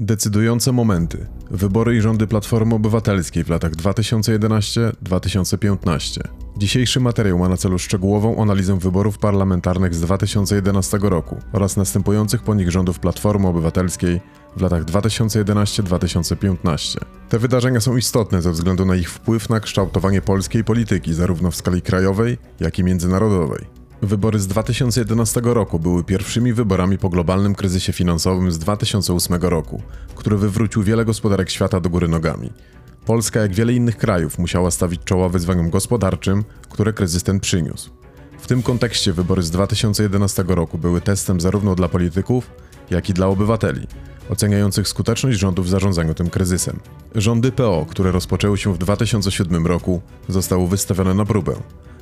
Decydujące 0.00 0.72
momenty. 0.72 1.26
Wybory 1.50 1.96
i 1.96 2.00
rządy 2.00 2.26
Platformy 2.26 2.74
Obywatelskiej 2.74 3.44
w 3.44 3.48
latach 3.48 3.72
2011-2015. 3.72 6.20
Dzisiejszy 6.56 7.00
materiał 7.00 7.38
ma 7.38 7.48
na 7.48 7.56
celu 7.56 7.78
szczegółową 7.78 8.42
analizę 8.42 8.78
wyborów 8.78 9.18
parlamentarnych 9.18 9.94
z 9.94 10.00
2011 10.00 10.98
roku 11.02 11.36
oraz 11.52 11.76
następujących 11.76 12.42
po 12.42 12.54
nich 12.54 12.70
rządów 12.70 13.00
Platformy 13.00 13.48
Obywatelskiej 13.48 14.20
w 14.56 14.60
latach 14.60 14.84
2011-2015. 14.84 16.98
Te 17.28 17.38
wydarzenia 17.38 17.80
są 17.80 17.96
istotne 17.96 18.42
ze 18.42 18.50
względu 18.50 18.84
na 18.84 18.96
ich 18.96 19.10
wpływ 19.10 19.48
na 19.48 19.60
kształtowanie 19.60 20.22
polskiej 20.22 20.64
polityki 20.64 21.14
zarówno 21.14 21.50
w 21.50 21.56
skali 21.56 21.82
krajowej, 21.82 22.38
jak 22.60 22.78
i 22.78 22.84
międzynarodowej. 22.84 23.83
Wybory 24.06 24.38
z 24.38 24.46
2011 24.46 25.40
roku 25.44 25.78
były 25.78 26.04
pierwszymi 26.04 26.52
wyborami 26.52 26.98
po 26.98 27.08
globalnym 27.08 27.54
kryzysie 27.54 27.92
finansowym 27.92 28.52
z 28.52 28.58
2008 28.58 29.42
roku, 29.42 29.82
który 30.14 30.36
wywrócił 30.36 30.82
wiele 30.82 31.04
gospodarek 31.04 31.50
świata 31.50 31.80
do 31.80 31.90
góry 31.90 32.08
nogami. 32.08 32.50
Polska, 33.06 33.40
jak 33.40 33.54
wiele 33.54 33.72
innych 33.72 33.96
krajów, 33.96 34.38
musiała 34.38 34.70
stawić 34.70 35.00
czoła 35.04 35.28
wyzwaniom 35.28 35.70
gospodarczym, 35.70 36.44
które 36.70 36.92
kryzys 36.92 37.22
ten 37.22 37.40
przyniósł. 37.40 37.90
W 38.38 38.46
tym 38.46 38.62
kontekście 38.62 39.12
wybory 39.12 39.42
z 39.42 39.50
2011 39.50 40.44
roku 40.48 40.78
były 40.78 41.00
testem 41.00 41.40
zarówno 41.40 41.74
dla 41.74 41.88
polityków, 41.88 42.50
jak 42.90 43.10
i 43.10 43.14
dla 43.14 43.26
obywateli, 43.26 43.86
oceniających 44.30 44.88
skuteczność 44.88 45.38
rządu 45.38 45.62
w 45.62 45.68
zarządzaniu 45.68 46.14
tym 46.14 46.30
kryzysem. 46.30 46.80
Rządy 47.14 47.52
PO, 47.52 47.86
które 47.90 48.12
rozpoczęły 48.12 48.58
się 48.58 48.74
w 48.74 48.78
2007 48.78 49.66
roku, 49.66 50.00
zostały 50.28 50.68
wystawione 50.68 51.14
na 51.14 51.24
próbę. 51.24 51.54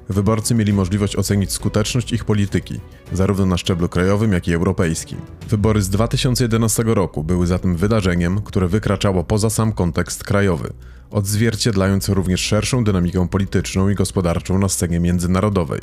Wyborcy 0.09 0.55
mieli 0.55 0.73
możliwość 0.73 1.17
ocenić 1.17 1.53
skuteczność 1.53 2.13
ich 2.13 2.25
polityki, 2.25 2.81
zarówno 3.13 3.47
na 3.47 3.57
szczeblu 3.59 3.89
krajowym, 3.89 4.33
jak 4.33 4.49
i 4.49 4.55
europejskim. 4.55 5.19
Wybory 5.49 5.83
z 5.83 5.89
2011 5.89 6.83
roku 6.87 7.25
były 7.25 7.47
zatem 7.47 7.77
wydarzeniem, 7.77 8.43
które 8.43 8.69
wykraczało 8.69 9.25
poza 9.25 9.51
sam 9.51 9.73
kontekst 9.73 10.25
krajowy, 10.25 10.73
odzwierciedlając 11.11 12.09
również 12.09 12.41
szerszą 12.41 12.85
dynamikę 12.85 13.29
polityczną 13.29 13.89
i 13.89 13.95
gospodarczą 13.95 14.59
na 14.59 14.69
scenie 14.69 15.01
międzynarodowej. 15.01 15.81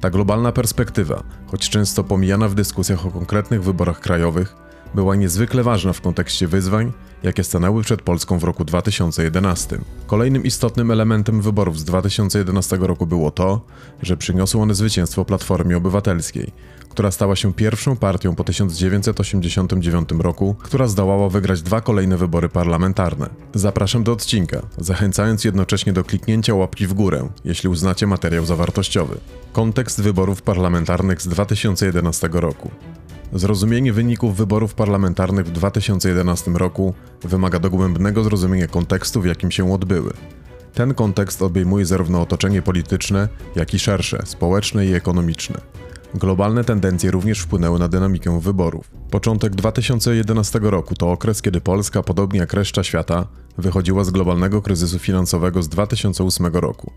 Ta 0.00 0.10
globalna 0.10 0.52
perspektywa, 0.52 1.22
choć 1.46 1.70
często 1.70 2.04
pomijana 2.04 2.48
w 2.48 2.54
dyskusjach 2.54 3.06
o 3.06 3.10
konkretnych 3.10 3.64
wyborach 3.64 4.00
krajowych, 4.00 4.56
była 4.94 5.16
niezwykle 5.16 5.62
ważna 5.62 5.92
w 5.92 6.00
kontekście 6.00 6.48
wyzwań, 6.48 6.92
jakie 7.22 7.44
stanęły 7.44 7.82
przed 7.82 8.02
Polską 8.02 8.38
w 8.38 8.44
roku 8.44 8.64
2011. 8.64 9.78
Kolejnym 10.06 10.44
istotnym 10.44 10.90
elementem 10.90 11.42
wyborów 11.42 11.78
z 11.78 11.84
2011 11.84 12.76
roku 12.76 13.06
było 13.06 13.30
to, 13.30 13.60
że 14.02 14.16
przyniosły 14.16 14.60
one 14.60 14.74
zwycięstwo 14.74 15.24
Platformie 15.24 15.76
Obywatelskiej, 15.76 16.52
która 16.88 17.10
stała 17.10 17.36
się 17.36 17.54
pierwszą 17.54 17.96
partią 17.96 18.34
po 18.34 18.44
1989 18.44 20.08
roku, 20.18 20.56
która 20.62 20.88
zdołała 20.88 21.28
wygrać 21.28 21.62
dwa 21.62 21.80
kolejne 21.80 22.16
wybory 22.16 22.48
parlamentarne. 22.48 23.28
Zapraszam 23.54 24.04
do 24.04 24.12
odcinka, 24.12 24.62
zachęcając 24.78 25.44
jednocześnie 25.44 25.92
do 25.92 26.04
kliknięcia 26.04 26.54
łapki 26.54 26.86
w 26.86 26.94
górę, 26.94 27.28
jeśli 27.44 27.68
uznacie 27.68 28.06
materiał 28.06 28.44
za 28.44 28.56
wartościowy. 28.56 29.16
Kontekst 29.52 30.02
wyborów 30.02 30.42
parlamentarnych 30.42 31.22
z 31.22 31.28
2011 31.28 32.28
roku. 32.32 32.70
Zrozumienie 33.32 33.92
wyników 33.92 34.36
wyborów 34.36 34.74
parlamentarnych 34.74 35.46
w 35.46 35.50
2011 35.50 36.50
roku 36.50 36.94
wymaga 37.22 37.58
dogłębnego 37.58 38.24
zrozumienia 38.24 38.66
kontekstu, 38.66 39.20
w 39.20 39.26
jakim 39.26 39.50
się 39.50 39.72
odbyły. 39.72 40.12
Ten 40.74 40.94
kontekst 40.94 41.42
obejmuje 41.42 41.86
zarówno 41.86 42.20
otoczenie 42.20 42.62
polityczne, 42.62 43.28
jak 43.56 43.74
i 43.74 43.78
szersze, 43.78 44.22
społeczne 44.24 44.86
i 44.86 44.94
ekonomiczne. 44.94 45.60
Globalne 46.14 46.64
tendencje 46.64 47.10
również 47.10 47.40
wpłynęły 47.40 47.78
na 47.78 47.88
dynamikę 47.88 48.40
wyborów. 48.40 48.90
Początek 49.10 49.54
2011 49.54 50.58
roku 50.62 50.94
to 50.94 51.12
okres, 51.12 51.42
kiedy 51.42 51.60
Polska, 51.60 52.02
podobnie 52.02 52.40
jak 52.40 52.52
reszta 52.52 52.84
świata, 52.84 53.26
wychodziła 53.58 54.04
z 54.04 54.10
globalnego 54.10 54.62
kryzysu 54.62 54.98
finansowego 54.98 55.62
z 55.62 55.68
2008 55.68 56.46
roku. 56.46 56.92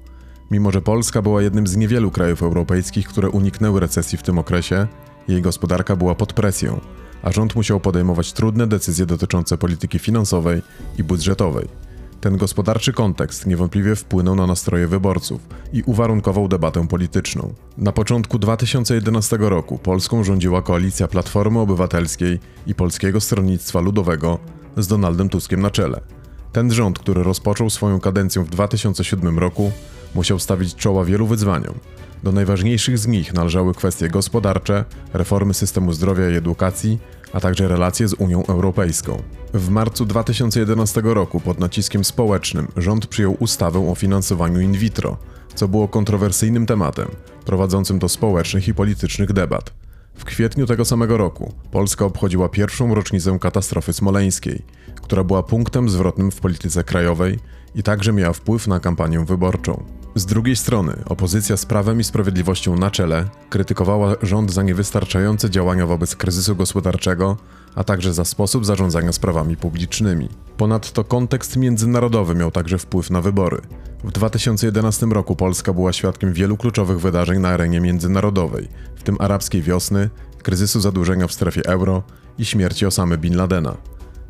Mimo, 0.51 0.71
że 0.71 0.81
Polska 0.81 1.21
była 1.21 1.41
jednym 1.41 1.67
z 1.67 1.75
niewielu 1.75 2.11
krajów 2.11 2.43
europejskich, 2.43 3.07
które 3.07 3.29
uniknęły 3.29 3.79
recesji 3.79 4.17
w 4.17 4.23
tym 4.23 4.39
okresie, 4.39 4.87
jej 5.27 5.41
gospodarka 5.41 5.95
była 5.95 6.15
pod 6.15 6.33
presją, 6.33 6.79
a 7.23 7.31
rząd 7.31 7.55
musiał 7.55 7.79
podejmować 7.79 8.33
trudne 8.33 8.67
decyzje 8.67 9.05
dotyczące 9.05 9.57
polityki 9.57 9.99
finansowej 9.99 10.61
i 10.97 11.03
budżetowej. 11.03 11.67
Ten 12.21 12.37
gospodarczy 12.37 12.93
kontekst 12.93 13.45
niewątpliwie 13.45 13.95
wpłynął 13.95 14.35
na 14.35 14.47
nastroje 14.47 14.87
wyborców 14.87 15.41
i 15.73 15.83
uwarunkował 15.85 16.47
debatę 16.47 16.87
polityczną. 16.87 17.53
Na 17.77 17.91
początku 17.91 18.39
2011 18.39 19.37
roku 19.39 19.77
Polską 19.77 20.23
rządziła 20.23 20.61
koalicja 20.61 21.07
Platformy 21.07 21.59
Obywatelskiej 21.59 22.39
i 22.67 22.75
Polskiego 22.75 23.21
Stronnictwa 23.21 23.79
Ludowego 23.79 24.39
z 24.77 24.87
Donaldem 24.87 25.29
Tuskiem 25.29 25.61
na 25.61 25.71
czele. 25.71 26.01
Ten 26.51 26.71
rząd, 26.71 26.99
który 26.99 27.23
rozpoczął 27.23 27.69
swoją 27.69 27.99
kadencję 27.99 28.43
w 28.43 28.49
2007 28.49 29.39
roku, 29.39 29.71
musiał 30.15 30.39
stawić 30.39 30.75
czoła 30.75 31.05
wielu 31.05 31.27
wyzwaniom, 31.27 31.73
do 32.25 32.31
najważniejszych 32.31 32.97
z 32.97 33.07
nich 33.07 33.33
należały 33.33 33.73
kwestie 33.73 34.09
gospodarcze, 34.09 34.85
reformy 35.13 35.53
systemu 35.53 35.93
zdrowia 35.93 36.29
i 36.29 36.35
edukacji, 36.35 36.99
a 37.33 37.39
także 37.39 37.67
relacje 37.67 38.07
z 38.07 38.13
Unią 38.13 38.45
Europejską. 38.45 39.21
W 39.53 39.69
marcu 39.69 40.05
2011 40.05 41.01
roku 41.03 41.39
pod 41.39 41.59
naciskiem 41.59 42.05
społecznym 42.05 42.67
rząd 42.77 43.07
przyjął 43.07 43.37
ustawę 43.39 43.89
o 43.89 43.95
finansowaniu 43.95 44.59
in 44.59 44.73
vitro, 44.73 45.17
co 45.55 45.67
było 45.67 45.87
kontrowersyjnym 45.87 46.65
tematem, 46.65 47.07
prowadzącym 47.45 47.99
do 47.99 48.09
społecznych 48.09 48.67
i 48.67 48.73
politycznych 48.73 49.33
debat. 49.33 49.73
W 50.15 50.25
kwietniu 50.25 50.65
tego 50.65 50.85
samego 50.85 51.17
roku 51.17 51.53
Polska 51.71 52.05
obchodziła 52.05 52.49
pierwszą 52.49 52.95
rocznicę 52.95 53.37
katastrofy 53.39 53.93
smoleńskiej, 53.93 54.61
która 55.01 55.23
była 55.23 55.43
punktem 55.43 55.89
zwrotnym 55.89 56.31
w 56.31 56.39
polityce 56.39 56.83
krajowej 56.83 57.39
i 57.75 57.83
także 57.83 58.13
miała 58.13 58.33
wpływ 58.33 58.67
na 58.67 58.79
kampanię 58.79 59.25
wyborczą. 59.25 60.04
Z 60.17 60.25
drugiej 60.25 60.55
strony, 60.55 60.93
opozycja 61.05 61.57
z 61.57 61.65
Prawem 61.65 61.99
i 61.99 62.03
Sprawiedliwością 62.03 62.75
na 62.75 62.91
czele 62.91 63.25
krytykowała 63.49 64.15
rząd 64.21 64.51
za 64.51 64.63
niewystarczające 64.63 65.49
działania 65.49 65.85
wobec 65.85 66.15
kryzysu 66.15 66.55
gospodarczego, 66.55 67.37
a 67.75 67.83
także 67.83 68.13
za 68.13 68.25
sposób 68.25 68.65
zarządzania 68.65 69.11
sprawami 69.11 69.57
publicznymi. 69.57 70.29
Ponadto 70.57 71.03
kontekst 71.03 71.57
międzynarodowy 71.57 72.35
miał 72.35 72.51
także 72.51 72.77
wpływ 72.77 73.09
na 73.09 73.21
wybory. 73.21 73.61
W 74.03 74.11
2011 74.11 75.05
roku 75.05 75.35
Polska 75.35 75.73
była 75.73 75.93
świadkiem 75.93 76.33
wielu 76.33 76.57
kluczowych 76.57 76.99
wydarzeń 76.99 77.39
na 77.39 77.49
arenie 77.49 77.81
międzynarodowej, 77.81 78.67
w 78.95 79.03
tym 79.03 79.17
arabskiej 79.19 79.61
wiosny, 79.61 80.09
kryzysu 80.43 80.81
zadłużenia 80.81 81.27
w 81.27 81.33
strefie 81.33 81.65
euro 81.65 82.03
i 82.37 82.45
śmierci 82.45 82.85
Osamy 82.85 83.17
Bin 83.17 83.35
Ladena. 83.35 83.77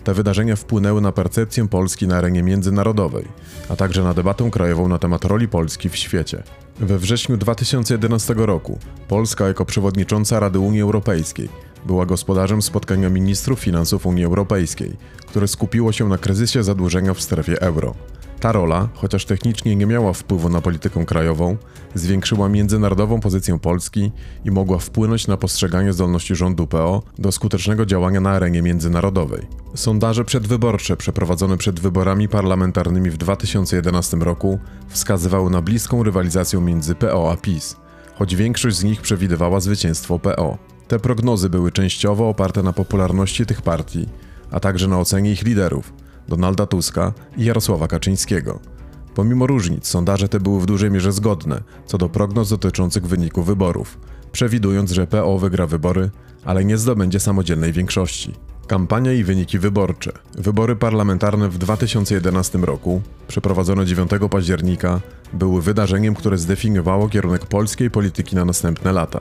Te 0.05 0.13
wydarzenia 0.13 0.55
wpłynęły 0.55 1.01
na 1.01 1.11
percepcję 1.11 1.67
Polski 1.67 2.07
na 2.07 2.17
arenie 2.17 2.43
międzynarodowej, 2.43 3.25
a 3.69 3.75
także 3.75 4.03
na 4.03 4.13
debatę 4.13 4.51
krajową 4.51 4.87
na 4.87 4.99
temat 4.99 5.25
roli 5.25 5.47
Polski 5.47 5.89
w 5.89 5.95
świecie. 5.95 6.43
We 6.79 6.97
wrześniu 6.97 7.37
2011 7.37 8.33
roku 8.37 8.79
Polska 9.07 9.47
jako 9.47 9.65
przewodnicząca 9.65 10.39
Rady 10.39 10.59
Unii 10.59 10.81
Europejskiej 10.81 11.49
była 11.85 12.05
gospodarzem 12.05 12.61
spotkania 12.61 13.09
ministrów 13.09 13.59
finansów 13.59 14.05
Unii 14.05 14.25
Europejskiej, 14.25 14.95
które 15.27 15.47
skupiło 15.47 15.91
się 15.91 16.09
na 16.09 16.17
kryzysie 16.17 16.63
zadłużenia 16.63 17.13
w 17.13 17.21
strefie 17.21 17.61
euro. 17.61 17.95
Ta 18.39 18.51
rola, 18.51 18.89
chociaż 18.93 19.25
technicznie 19.25 19.75
nie 19.75 19.85
miała 19.85 20.13
wpływu 20.13 20.49
na 20.49 20.61
politykę 20.61 21.05
krajową, 21.05 21.57
zwiększyła 21.95 22.49
międzynarodową 22.49 23.19
pozycję 23.19 23.59
Polski 23.59 24.11
i 24.45 24.51
mogła 24.51 24.77
wpłynąć 24.77 25.27
na 25.27 25.37
postrzeganie 25.37 25.93
zdolności 25.93 26.35
rządu 26.35 26.67
PO 26.67 27.03
do 27.17 27.31
skutecznego 27.31 27.85
działania 27.85 28.21
na 28.21 28.29
arenie 28.29 28.61
międzynarodowej. 28.61 29.47
Sondaże 29.75 30.25
przedwyborcze 30.25 30.97
przeprowadzone 30.97 31.57
przed 31.57 31.79
wyborami 31.79 32.29
parlamentarnymi 32.29 33.09
w 33.09 33.17
2011 33.17 34.17
roku 34.17 34.59
wskazywały 34.89 35.49
na 35.49 35.61
bliską 35.61 36.03
rywalizację 36.03 36.61
między 36.61 36.95
PO 36.95 37.31
a 37.31 37.37
PiS, 37.37 37.75
choć 38.15 38.35
większość 38.35 38.75
z 38.75 38.83
nich 38.83 39.01
przewidywała 39.01 39.59
zwycięstwo 39.59 40.19
PO. 40.19 40.57
Te 40.87 40.99
prognozy 40.99 41.49
były 41.49 41.71
częściowo 41.71 42.29
oparte 42.29 42.63
na 42.63 42.73
popularności 42.73 43.45
tych 43.45 43.61
partii, 43.61 44.09
a 44.51 44.59
także 44.59 44.87
na 44.87 44.99
ocenie 44.99 45.31
ich 45.31 45.43
liderów 45.43 45.93
Donalda 46.27 46.65
Tuska 46.65 47.13
i 47.37 47.45
Jarosława 47.45 47.87
Kaczyńskiego. 47.87 48.59
Pomimo 49.15 49.47
różnic, 49.47 49.87
sondaże 49.87 50.29
te 50.29 50.39
były 50.39 50.61
w 50.61 50.65
dużej 50.65 50.91
mierze 50.91 51.11
zgodne 51.11 51.61
co 51.85 51.97
do 51.97 52.09
prognoz 52.09 52.49
dotyczących 52.49 53.07
wyniku 53.07 53.43
wyborów, 53.43 53.97
przewidując, 54.31 54.91
że 54.91 55.07
PO 55.07 55.39
wygra 55.39 55.67
wybory, 55.67 56.09
ale 56.45 56.65
nie 56.65 56.77
zdobędzie 56.77 57.19
samodzielnej 57.19 57.73
większości. 57.73 58.33
Kampania 58.67 59.13
i 59.13 59.23
wyniki 59.23 59.59
wyborcze. 59.59 60.11
Wybory 60.37 60.75
parlamentarne 60.75 61.49
w 61.49 61.57
2011 61.57 62.57
roku, 62.57 63.01
przeprowadzone 63.27 63.85
9 63.85 64.11
października, 64.29 65.01
były 65.33 65.61
wydarzeniem, 65.61 66.15
które 66.15 66.37
zdefiniowało 66.37 67.09
kierunek 67.09 67.45
polskiej 67.45 67.91
polityki 67.91 68.35
na 68.35 68.45
następne 68.45 68.91
lata. 68.91 69.19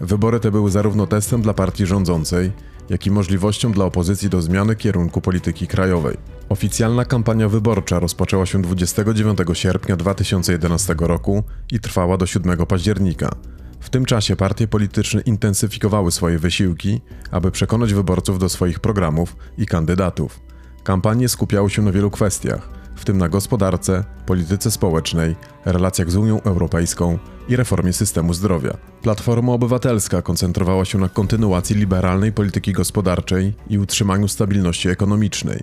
Wybory 0.00 0.40
te 0.40 0.50
były 0.50 0.70
zarówno 0.70 1.06
testem 1.06 1.42
dla 1.42 1.54
partii 1.54 1.86
rządzącej, 1.86 2.52
jak 2.90 3.06
i 3.06 3.10
możliwością 3.10 3.72
dla 3.72 3.84
opozycji 3.84 4.28
do 4.28 4.42
zmiany 4.42 4.76
kierunku 4.76 5.20
polityki 5.20 5.66
krajowej. 5.66 6.16
Oficjalna 6.48 7.04
kampania 7.04 7.48
wyborcza 7.48 8.00
rozpoczęła 8.00 8.46
się 8.46 8.62
29 8.62 9.38
sierpnia 9.52 9.96
2011 9.96 10.94
roku 10.98 11.42
i 11.72 11.80
trwała 11.80 12.16
do 12.16 12.26
7 12.26 12.66
października. 12.66 13.34
W 13.80 13.90
tym 13.90 14.04
czasie 14.04 14.36
partie 14.36 14.68
polityczne 14.68 15.20
intensyfikowały 15.20 16.12
swoje 16.12 16.38
wysiłki, 16.38 17.00
aby 17.30 17.50
przekonać 17.50 17.94
wyborców 17.94 18.38
do 18.38 18.48
swoich 18.48 18.80
programów 18.80 19.36
i 19.58 19.66
kandydatów. 19.66 20.40
Kampanie 20.84 21.28
skupiały 21.28 21.70
się 21.70 21.82
na 21.82 21.92
wielu 21.92 22.10
kwestiach, 22.10 22.77
w 22.98 23.04
tym 23.04 23.18
na 23.18 23.28
gospodarce, 23.28 24.04
polityce 24.26 24.70
społecznej, 24.70 25.36
relacjach 25.64 26.10
z 26.10 26.16
Unią 26.16 26.42
Europejską 26.42 27.18
i 27.48 27.56
reformie 27.56 27.92
systemu 27.92 28.34
zdrowia. 28.34 28.76
Platforma 29.02 29.52
Obywatelska 29.52 30.22
koncentrowała 30.22 30.84
się 30.84 30.98
na 30.98 31.08
kontynuacji 31.08 31.76
liberalnej 31.76 32.32
polityki 32.32 32.72
gospodarczej 32.72 33.54
i 33.70 33.78
utrzymaniu 33.78 34.28
stabilności 34.28 34.88
ekonomicznej. 34.88 35.62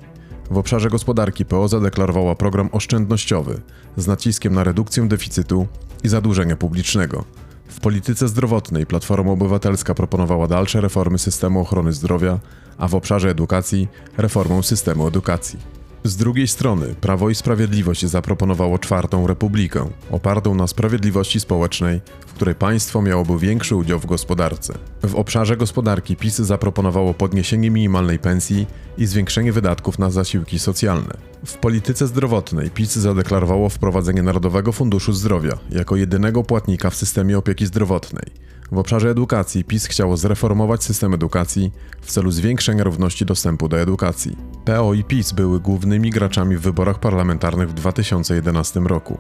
W 0.52 0.58
obszarze 0.58 0.90
gospodarki 0.90 1.46
PO 1.46 1.68
zadeklarowała 1.68 2.36
program 2.36 2.70
oszczędnościowy 2.72 3.62
z 3.98 4.08
naciskiem 4.08 4.54
na 4.54 4.64
redukcję 4.64 5.08
deficytu 5.08 5.68
i 6.04 6.08
zadłużenia 6.08 6.56
publicznego. 6.56 7.26
W 7.68 7.80
polityce 7.80 8.28
zdrowotnej 8.28 8.86
Platforma 8.86 9.32
Obywatelska 9.32 9.94
proponowała 9.94 10.48
dalsze 10.48 10.82
reformy 10.82 11.18
systemu 11.18 11.62
ochrony 11.62 11.94
zdrowia, 11.94 12.40
a 12.78 12.88
w 12.88 12.96
obszarze 12.96 13.30
edukacji 13.30 13.88
reformę 14.18 14.64
systemu 14.64 15.08
edukacji. 15.08 15.85
Z 16.06 16.16
drugiej 16.16 16.48
strony 16.48 16.96
Prawo 17.02 17.30
i 17.30 17.36
Sprawiedliwość 17.36 18.06
zaproponowało 18.06 18.80
czwartą 18.80 19.28
republikę, 19.28 19.90
opartą 20.12 20.56
na 20.56 20.68
sprawiedliwości 20.68 21.40
społecznej, 21.40 22.02
w 22.28 22.34
której 22.34 22.56
państwo 22.56 23.02
miałoby 23.02 23.40
większy 23.40 23.76
udział 23.76 24.00
w 24.00 24.06
gospodarce. 24.06 24.74
W 25.04 25.16
obszarze 25.16 25.58
gospodarki 25.58 26.16
PiS 26.16 26.36
zaproponowało 26.36 27.14
podniesienie 27.14 27.72
minimalnej 27.72 28.20
pensji 28.20 28.68
i 28.98 29.06
zwiększenie 29.06 29.52
wydatków 29.52 30.00
na 30.00 30.10
zasiłki 30.10 30.60
socjalne. 30.60 31.18
W 31.46 31.58
polityce 31.58 32.08
zdrowotnej 32.08 32.72
PiS 32.72 32.96
zadeklarowało 32.96 33.70
wprowadzenie 33.70 34.24
Narodowego 34.24 34.72
Funduszu 34.72 35.14
Zdrowia 35.14 35.58
jako 35.72 35.96
jedynego 35.96 36.44
płatnika 36.44 36.90
w 36.90 36.96
systemie 36.96 37.38
opieki 37.38 37.66
zdrowotnej. 37.66 38.26
W 38.72 38.78
obszarze 38.78 39.10
edukacji 39.10 39.64
PiS 39.64 39.86
chciało 39.86 40.18
zreformować 40.18 40.84
system 40.84 41.14
edukacji 41.14 41.72
w 42.02 42.12
celu 42.12 42.32
zwiększenia 42.32 42.84
równości 42.84 43.26
dostępu 43.26 43.68
do 43.68 43.80
edukacji. 43.80 44.38
PO 44.66 44.94
i 44.94 45.04
PiS 45.04 45.32
były 45.32 45.60
głównymi 45.60 46.10
graczami 46.10 46.58
w 46.58 46.62
wyborach 46.62 47.00
parlamentarnych 47.00 47.70
w 47.70 47.74
2011 47.74 48.80
roku. 48.80 49.18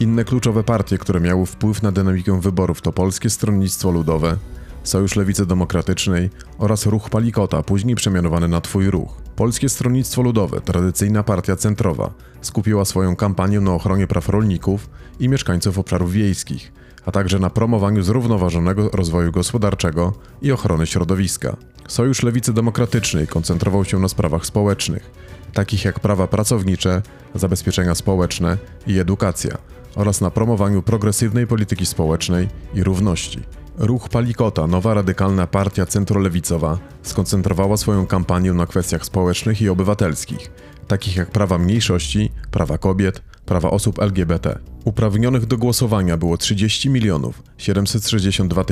Inne 0.00 0.24
kluczowe 0.24 0.64
partie, 0.64 0.98
które 0.98 1.20
miały 1.20 1.46
wpływ 1.46 1.82
na 1.82 1.92
dynamikę 1.92 2.40
wyborów 2.40 2.82
to 2.82 2.92
Polskie 2.92 3.30
Stronnictwo 3.30 3.90
Ludowe, 3.90 4.36
Sojusz 4.82 5.16
Lewicy 5.16 5.46
Demokratycznej 5.46 6.30
oraz 6.58 6.86
Ruch 6.86 7.10
Palikota, 7.10 7.62
później 7.62 7.96
przemianowany 7.96 8.48
na 8.48 8.60
Twój 8.60 8.90
Ruch. 8.90 9.22
Polskie 9.36 9.68
Stronnictwo 9.68 10.22
Ludowe, 10.22 10.60
tradycyjna 10.60 11.22
partia 11.22 11.56
centrowa, 11.56 12.10
skupiła 12.40 12.84
swoją 12.84 13.16
kampanię 13.16 13.60
na 13.60 13.74
ochronie 13.74 14.06
praw 14.06 14.28
rolników 14.28 14.90
i 15.20 15.28
mieszkańców 15.28 15.78
obszarów 15.78 16.12
wiejskich, 16.12 16.72
a 17.06 17.10
także 17.10 17.38
na 17.38 17.50
promowaniu 17.50 18.02
zrównoważonego 18.02 18.90
rozwoju 18.90 19.32
gospodarczego 19.32 20.12
i 20.42 20.52
ochrony 20.52 20.86
środowiska. 20.86 21.56
Sojusz 21.88 22.22
Lewicy 22.22 22.52
Demokratycznej 22.52 23.26
koncentrował 23.26 23.84
się 23.84 23.98
na 23.98 24.08
sprawach 24.08 24.46
społecznych, 24.46 25.10
takich 25.52 25.84
jak 25.84 26.00
prawa 26.00 26.26
pracownicze, 26.26 27.02
zabezpieczenia 27.34 27.94
społeczne 27.94 28.58
i 28.86 28.98
edukacja, 28.98 29.58
oraz 29.94 30.20
na 30.20 30.30
promowaniu 30.30 30.82
progresywnej 30.82 31.46
polityki 31.46 31.86
społecznej 31.86 32.48
i 32.74 32.82
równości. 32.82 33.42
Ruch 33.78 34.08
Palikota, 34.08 34.66
nowa 34.66 34.94
radykalna 34.94 35.46
partia 35.46 35.86
centrolewicowa, 35.86 36.78
skoncentrowała 37.02 37.76
swoją 37.76 38.06
kampanię 38.06 38.52
na 38.52 38.66
kwestiach 38.66 39.04
społecznych 39.04 39.62
i 39.62 39.68
obywatelskich, 39.68 40.50
takich 40.88 41.16
jak 41.16 41.30
prawa 41.30 41.58
mniejszości, 41.58 42.30
prawa 42.50 42.78
kobiet, 42.78 43.22
prawa 43.46 43.70
osób 43.70 44.02
LGBT. 44.02 44.58
Uprawnionych 44.84 45.46
do 45.46 45.58
głosowania 45.58 46.16
było 46.16 46.36
30 46.36 46.90
milionów 46.90 47.42
762 47.58 48.64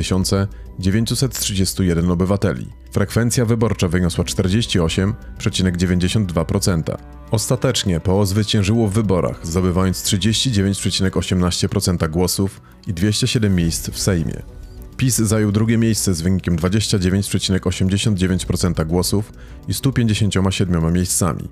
931 0.79 2.11
obywateli. 2.11 2.67
Frekwencja 2.91 3.45
wyborcza 3.45 3.87
wyniosła 3.87 4.23
48,92%. 4.23 6.97
Ostatecznie 7.31 7.99
PO 7.99 8.25
zwyciężyło 8.25 8.87
w 8.87 8.93
wyborach, 8.93 9.47
zdobywając 9.47 10.03
39,18% 10.03 12.09
głosów 12.09 12.61
i 12.87 12.93
207 12.93 13.55
miejsc 13.55 13.89
w 13.89 13.99
Sejmie. 13.99 14.41
PiS 14.97 15.15
zajął 15.15 15.51
drugie 15.51 15.77
miejsce 15.77 16.13
z 16.13 16.21
wynikiem 16.21 16.57
29,89% 16.57 18.85
głosów 18.85 19.31
i 19.67 19.73
157 19.73 20.93
miejscami. 20.93 21.49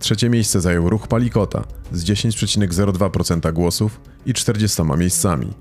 Trzecie 0.00 0.30
miejsce 0.30 0.60
zajął 0.60 0.90
ruch 0.90 1.08
Palikota 1.08 1.64
z 1.92 2.04
10,02% 2.04 3.52
głosów 3.52 4.00
i 4.26 4.34
40 4.34 4.82
miejscami. 4.96 5.52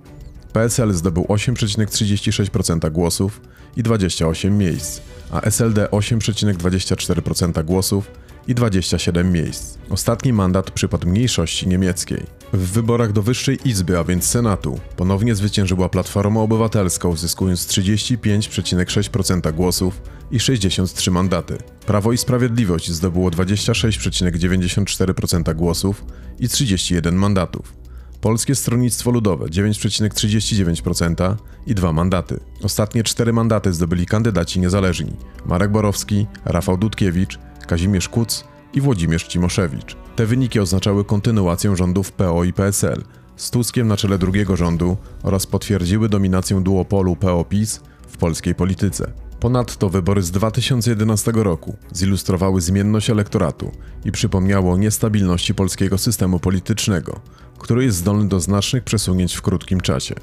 PSL 0.54 0.94
zdobył 0.94 1.24
8,36% 1.24 2.92
głosów 2.92 3.42
i 3.78 3.84
28 3.84 4.58
miejsc, 4.58 5.02
a 5.32 5.42
SLD 5.42 5.88
8,24% 5.92 7.66
głosów 7.66 8.12
i 8.48 8.56
27 8.56 9.32
miejsc. 9.32 9.78
Ostatni 9.90 10.34
mandat 10.34 10.72
przypadł 10.72 11.08
mniejszości 11.08 11.68
niemieckiej. 11.68 12.24
W 12.54 12.72
wyborach 12.72 13.12
do 13.12 13.22
Wyższej 13.22 13.70
Izby, 13.70 13.98
a 13.98 14.04
więc 14.04 14.26
Senatu, 14.26 14.80
ponownie 14.96 15.36
zwyciężyła 15.36 15.90
Platforma 15.90 16.42
Obywatelska, 16.42 17.08
uzyskując 17.08 17.68
35,6% 17.68 19.54
głosów 19.54 20.02
i 20.32 20.40
63 20.40 21.12
mandaty. 21.12 21.58
Prawo 21.90 22.12
i 22.12 22.18
Sprawiedliwość 22.18 22.92
zdobyło 22.92 23.30
26,94% 23.30 25.56
głosów 25.56 26.06
i 26.40 26.50
31 26.50 27.16
mandatów. 27.16 27.74
Polskie 28.22 28.56
Stronnictwo 28.56 29.12
Ludowe 29.12 29.46
9,39% 29.46 31.36
i 31.68 31.76
2 31.76 31.94
mandaty. 31.94 32.40
Ostatnie 32.64 33.04
4 33.04 33.34
mandaty 33.34 33.74
zdobyli 33.74 34.06
kandydaci 34.06 34.60
niezależni: 34.60 35.14
Marek 35.46 35.72
Borowski, 35.72 36.28
Rafał 36.46 36.78
Dudkiewicz, 36.78 37.40
Kazimierz 37.68 38.10
Kuc 38.10 38.44
i 38.74 38.82
Włodzimierz 38.82 39.28
Cimoszewicz. 39.28 39.96
Te 40.16 40.26
wyniki 40.26 40.60
oznaczały 40.60 41.06
kontynuację 41.06 41.76
rządów 41.76 42.12
PO 42.12 42.44
i 42.44 42.54
PSL 42.54 43.04
z 43.36 43.52
Tuskiem 43.52 43.88
na 43.88 43.98
czele 43.98 44.18
drugiego 44.18 44.56
rządu 44.56 44.98
oraz 45.24 45.46
potwierdziły 45.46 46.10
dominację 46.10 46.62
duopolu 46.62 47.16
PO-PiS 47.16 47.80
w 48.08 48.18
polskiej 48.18 48.56
polityce. 48.56 49.29
Ponadto 49.40 49.90
wybory 49.90 50.22
z 50.22 50.32
2011 50.32 51.32
roku 51.36 51.78
zilustrowały 51.92 52.62
zmienność 52.62 53.10
elektoratu 53.10 53.72
i 54.06 54.12
przypomniało 54.12 54.74
o 54.74 54.78
niestabilności 54.78 55.56
polskiego 55.56 55.98
systemu 55.98 56.40
politycznego, 56.40 57.20
który 57.60 57.84
jest 57.84 57.98
zdolny 57.98 58.28
do 58.28 58.40
znacznych 58.40 58.84
przesunięć 58.84 59.36
w 59.36 59.42
krótkim 59.42 59.82
czasie. 59.82 60.16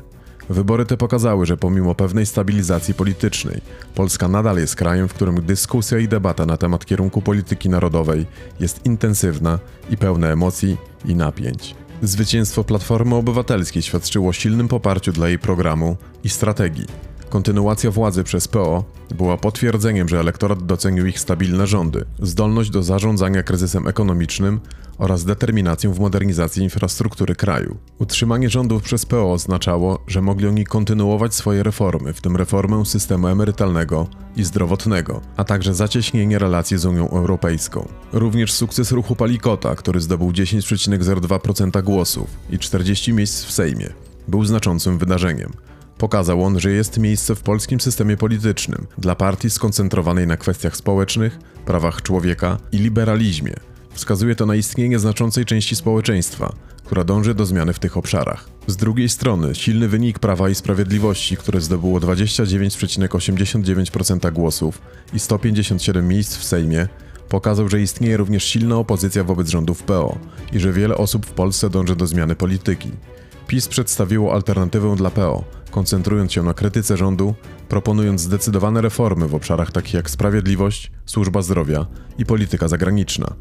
Wybory 0.49 0.87
te 0.87 0.97
pokazały, 0.97 1.47
że 1.47 1.57
pomimo 1.57 1.95
pewnej 1.95 2.27
stabilizacji 2.27 2.95
politycznej, 2.95 3.61
Polska 3.95 4.29
nadal 4.29 4.57
jest 4.57 4.77
krajem, 4.77 5.09
w 5.09 5.15
którym 5.15 5.43
dyskusja 5.43 5.99
i 5.99 6.09
debata 6.09 6.47
na 6.47 6.57
temat 6.57 6.85
kierunku 6.85 7.23
polityki 7.23 7.69
narodowej 7.69 8.27
jest 8.61 8.87
intensywna 8.87 9.59
i 9.91 9.97
pełna 9.97 10.29
emocji 10.29 10.77
i 11.05 11.15
napięć. 11.15 11.75
Zwycięstwo 12.03 12.65
Platformy 12.65 13.15
Obywatelskiej 13.15 13.83
świadczyło 13.83 14.29
o 14.29 14.33
silnym 14.33 14.69
poparciu 14.69 15.13
dla 15.13 15.29
jej 15.29 15.39
programu 15.39 15.97
i 16.25 16.29
strategii. 16.29 16.87
Kontynuacja 17.37 17.91
władzy 17.91 18.25
przez 18.25 18.49
PO 18.49 18.85
była 19.15 19.37
potwierdzeniem, 19.37 20.09
że 20.09 20.21
elektorat 20.21 20.67
docenił 20.67 21.07
ich 21.07 21.21
stabilne 21.21 21.67
rządy, 21.67 22.05
zdolność 22.23 22.71
do 22.71 22.83
zarządzania 22.83 23.43
kryzysem 23.43 23.89
ekonomicznym 23.89 24.61
oraz 24.99 25.25
determinację 25.25 25.95
w 25.95 26.01
modernizacji 26.01 26.63
infrastruktury 26.63 27.35
kraju. 27.35 27.77
Utrzymanie 27.99 28.51
rządów 28.51 28.83
przez 28.83 29.07
PO 29.07 29.33
oznaczało, 29.33 29.99
że 30.07 30.23
mogli 30.23 30.47
oni 30.47 30.65
kontynuować 30.65 31.35
swoje 31.35 31.63
reformy, 31.63 32.13
w 32.13 32.21
tym 32.21 32.37
reformę 32.37 32.87
systemu 32.87 33.29
emerytalnego 33.29 34.07
i 34.37 34.45
zdrowotnego, 34.45 35.21
a 35.37 35.45
także 35.45 35.75
zacieśnienie 35.75 36.39
relacji 36.39 36.79
z 36.79 36.85
Unią 36.85 37.11
Europejską. 37.11 37.89
Również 38.13 38.53
sukces 38.53 38.93
ruchu 38.93 39.17
Palikota, 39.17 39.75
który 39.75 40.01
zdobył 40.01 40.31
10,02% 40.31 41.83
głosów 41.83 42.31
i 42.51 42.59
40 42.59 43.13
miejsc 43.13 43.45
w 43.45 43.53
Sejmie, 43.53 43.89
był 44.29 44.45
znaczącym 44.45 44.99
wydarzeniem. 44.99 45.53
Pokazał 45.99 46.45
on, 46.45 46.61
że 46.61 46.71
jest 46.71 46.99
miejsce 46.99 47.35
w 47.35 47.43
polskim 47.43 47.81
systemie 47.81 48.17
politycznym 48.17 48.87
dla 48.99 49.15
partii 49.15 49.51
skoncentrowanej 49.51 50.27
na 50.27 50.37
kwestiach 50.37 50.77
społecznych, 50.77 51.39
prawach 51.65 52.03
człowieka 52.03 52.59
i 52.73 52.79
liberalizmie. 52.79 53.55
Wskazuje 53.91 54.35
to 54.35 54.47
na 54.47 54.55
istnienie 54.55 54.99
znaczącej 54.99 55.45
części 55.45 55.77
społeczeństwa, 55.77 56.53
która 56.85 57.05
dąży 57.05 57.35
do 57.35 57.47
zmiany 57.47 57.73
w 57.73 57.79
tych 57.79 57.97
obszarach. 57.97 58.49
Z 58.67 58.77
drugiej 58.77 59.09
strony, 59.09 59.55
silny 59.55 59.89
wynik 59.89 60.19
Prawa 60.19 60.49
i 60.49 60.55
Sprawiedliwości, 60.55 61.37
które 61.37 61.61
zdobyło 61.61 62.01
29,89% 62.01 64.33
głosów 64.33 64.83
i 65.15 65.19
157 65.19 66.09
miejsc 66.09 66.37
w 66.37 66.45
Sejmie, 66.45 66.89
pokazał, 67.29 67.69
że 67.69 67.81
istnieje 67.81 68.17
również 68.17 68.45
silna 68.45 68.77
opozycja 68.77 69.25
wobec 69.25 69.49
rządów 69.49 69.83
PO 69.83 70.19
i 70.53 70.61
że 70.61 70.73
wiele 70.73 70.97
osób 70.97 71.27
w 71.27 71.31
Polsce 71.31 71.71
dąży 71.71 71.97
do 71.97 72.07
zmiany 72.07 72.37
polityki. 72.37 72.91
PiS 73.47 73.69
przedstawiło 73.69 74.35
alternatywę 74.35 74.97
dla 74.97 75.11
PO, 75.11 75.45
koncentrując 75.77 76.33
się 76.33 76.43
na 76.43 76.55
krytyce 76.55 76.97
rządu, 76.97 77.35
proponując 77.69 78.21
zdecydowane 78.21 78.81
reformy 78.81 79.29
w 79.29 79.35
obszarach 79.35 79.73
takich 79.73 79.95
jak 79.95 80.11
sprawiedliwość, 80.11 80.91
służba 81.07 81.43
zdrowia 81.43 81.87
i 82.19 82.27
polityka 82.27 82.69
zagraniczna. 82.69 83.35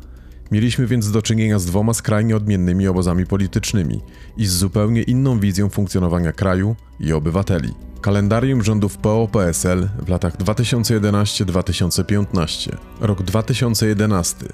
Mieliśmy 0.51 0.87
więc 0.87 1.11
do 1.11 1.21
czynienia 1.21 1.59
z 1.59 1.65
dwoma 1.65 1.93
skrajnie 1.93 2.35
odmiennymi 2.35 2.87
obozami 2.87 3.25
politycznymi 3.25 4.01
i 4.37 4.45
z 4.45 4.51
zupełnie 4.51 5.01
inną 5.01 5.39
wizją 5.39 5.69
funkcjonowania 5.69 6.31
kraju 6.31 6.75
i 6.99 7.13
obywateli. 7.13 7.73
Kalendarium 8.01 8.63
rządów 8.63 8.97
PO-PSL 8.97 9.89
w 10.05 10.09
latach 10.09 10.37
2011-2015. 10.37 12.75
Rok 13.01 13.23
2011. 13.23 14.45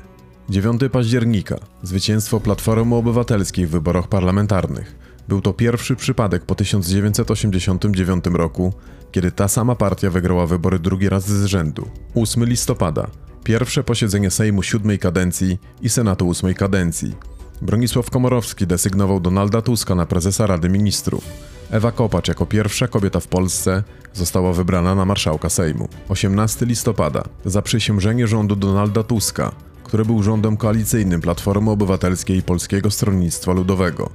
9 0.50 0.81
października. 0.91 1.55
Zwycięstwo 1.83 2.39
Platformy 2.39 2.95
Obywatelskiej 2.95 3.67
w 3.67 3.69
wyborach 3.69 4.07
parlamentarnych. 4.07 5.11
Był 5.28 5.42
to 5.42 5.54
pierwszy 5.54 5.96
przypadek 5.96 6.46
po 6.46 6.56
1989 6.56 8.25
roku, 8.34 8.74
kiedy 9.12 9.32
ta 9.32 9.48
sama 9.48 9.75
partia 9.75 10.10
wygrała 10.10 10.46
wybory 10.46 10.80
drugi 10.80 11.10
raz 11.10 11.28
z 11.28 11.46
rzędu. 11.46 11.88
8 12.16 12.46
listopada. 12.46 13.08
Pierwsze 13.44 13.84
posiedzenie 13.84 14.32
Sejmu 14.32 14.63
siódmej 14.63 15.00
kadencji 15.00 15.58
i 15.82 15.90
Senatu 15.90 16.28
ósmej 16.28 16.56
kadencji. 16.56 17.16
Bronisław 17.62 18.10
Komorowski 18.10 18.68
desygnował 18.68 19.20
Donalda 19.20 19.62
Tuska 19.62 19.96
na 19.96 20.06
prezesa 20.06 20.48
Rady 20.48 20.70
Ministrów. 20.70 21.24
Ewa 21.72 21.92
Kopacz 21.92 22.28
jako 22.28 22.46
pierwsza 22.46 22.88
kobieta 22.88 23.20
w 23.20 23.28
Polsce 23.28 23.84
została 24.13 24.54
wybrana 24.54 24.96
na 24.96 25.06
marszałka 25.06 25.50
Sejmu. 25.50 25.88
18 26.10 26.66
listopada. 26.66 27.24
Zaprzysiężenie 27.46 28.28
rządu 28.28 28.56
Donalda 28.56 29.04
Tuska, 29.04 29.51
który 29.84 30.06
był 30.06 30.24
rządem 30.24 30.58
koalicyjnym 30.58 31.22
Platformy 31.22 31.72
Obywatelskiej 31.72 32.38
i 32.38 32.44
Polskiego 32.44 32.92
Stronnictwa 32.92 33.54
Ludowego. 33.54 34.10